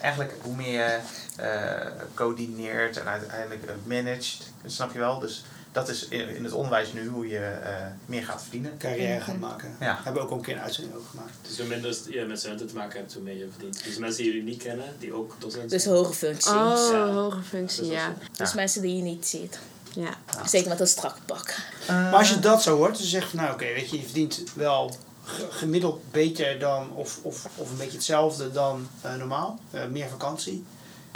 [0.00, 0.98] eigenlijk hoe meer je
[1.36, 5.18] eh, coördineert en uiteindelijk eh, managt, snap je wel?
[5.18, 7.72] Dus dat is in, het onderwijs nu hoe je eh,
[8.06, 8.76] meer gaat verdienen.
[8.78, 9.76] Carrière gaan maken.
[9.80, 9.94] Ja.
[10.02, 11.32] Hebben we ook al een keer een uitzending over gemaakt.
[11.42, 13.84] Dus hoe minder je met studenten te maken hebt, hoe meer je verdient.
[13.84, 16.52] Dus mensen die jullie niet kennen, die ook docent Dus hoge functies.
[16.52, 17.06] Oh, Ja.
[17.12, 18.14] hoge functie, Dus dat ja.
[18.36, 19.58] Dus mensen die je niet ziet.
[19.94, 20.14] Ja.
[20.46, 21.54] Zeker met een strak pak.
[21.88, 24.02] Maar als je dat zo hoort, dus je zegt van nou oké, weet je, je
[24.02, 29.58] verdient wel ge- gemiddeld beter dan, of, of, of een beetje hetzelfde dan eh, normaal.
[29.70, 30.64] Eh, meer vakantie,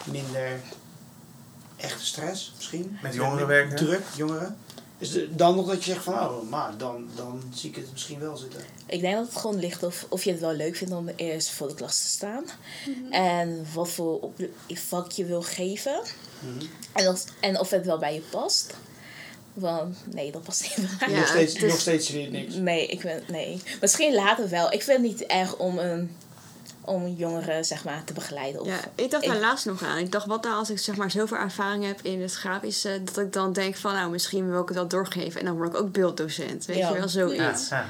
[0.04, 0.60] minder
[1.84, 2.98] echte stress misschien.
[3.02, 3.76] Met jongeren werken.
[3.76, 4.56] Druk, jongeren.
[4.98, 8.18] Is dan nog dat je zegt van oh, maar dan, dan zie ik het misschien
[8.18, 8.60] wel zitten.
[8.86, 11.50] Ik denk dat het gewoon ligt of, of je het wel leuk vindt om eerst
[11.50, 12.44] voor de klas te staan.
[13.10, 14.36] En wat voor op,
[14.68, 16.00] vak je wil geven.
[16.38, 16.64] Mhm.
[16.92, 18.74] En, of, en of het wel bij je past.
[19.54, 21.10] Want nee, dat past niet bij mij.
[21.10, 22.54] Ja, nog, steeds, is- nog steeds weer niks.
[22.54, 23.62] Nee, ik ben, nee.
[23.80, 24.72] Misschien later wel.
[24.72, 26.16] Ik vind het niet erg om een
[26.84, 28.60] om jongeren zeg maar, te begeleiden.
[28.60, 29.98] Of, Ja, ik dacht daar Ik- laatst nog aan.
[29.98, 33.18] Ik dacht, wat nou als ik zeg maar zoveel ervaring heb in het grafische, dat
[33.18, 35.40] ik dan denk van, nou, misschien wil ik het wel doorgeven.
[35.40, 36.64] En dan word ik ook beelddocent.
[36.64, 36.88] Weet Ja.
[36.88, 37.68] je wel, zoiets.
[37.68, 37.86] Ja, ja.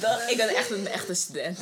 [0.00, 1.58] dat, ik ben echt een echte student.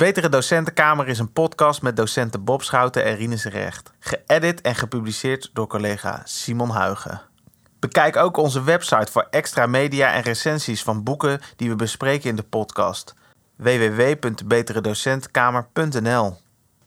[0.00, 3.90] Betere Docentenkamer is een podcast met docenten Bob Schouten en Rinus Recht.
[3.98, 7.22] Geëdit en gepubliceerd door collega Simon Huigen.
[7.78, 12.36] Bekijk ook onze website voor extra media en recensies van boeken die we bespreken in
[12.36, 13.14] de podcast.
[13.56, 16.36] www.debeteredocentenkamer.nl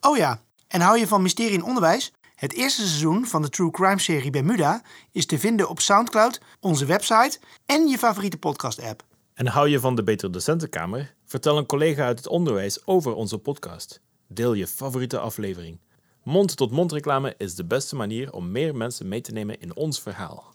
[0.02, 2.14] Oh ja, en hou je van Mysterie in Onderwijs?
[2.36, 6.86] Het eerste seizoen van de True Crime serie Bermuda is te vinden op Soundcloud, onze
[6.86, 9.04] website en je favoriete podcast app.
[9.34, 11.16] En hou je van de Betere Docentenkamer?
[11.26, 14.02] Vertel een collega uit het onderwijs over onze podcast.
[14.28, 15.80] Deel je favoriete aflevering.
[16.24, 20.53] Mond-tot-mond reclame is de beste manier om meer mensen mee te nemen in ons verhaal.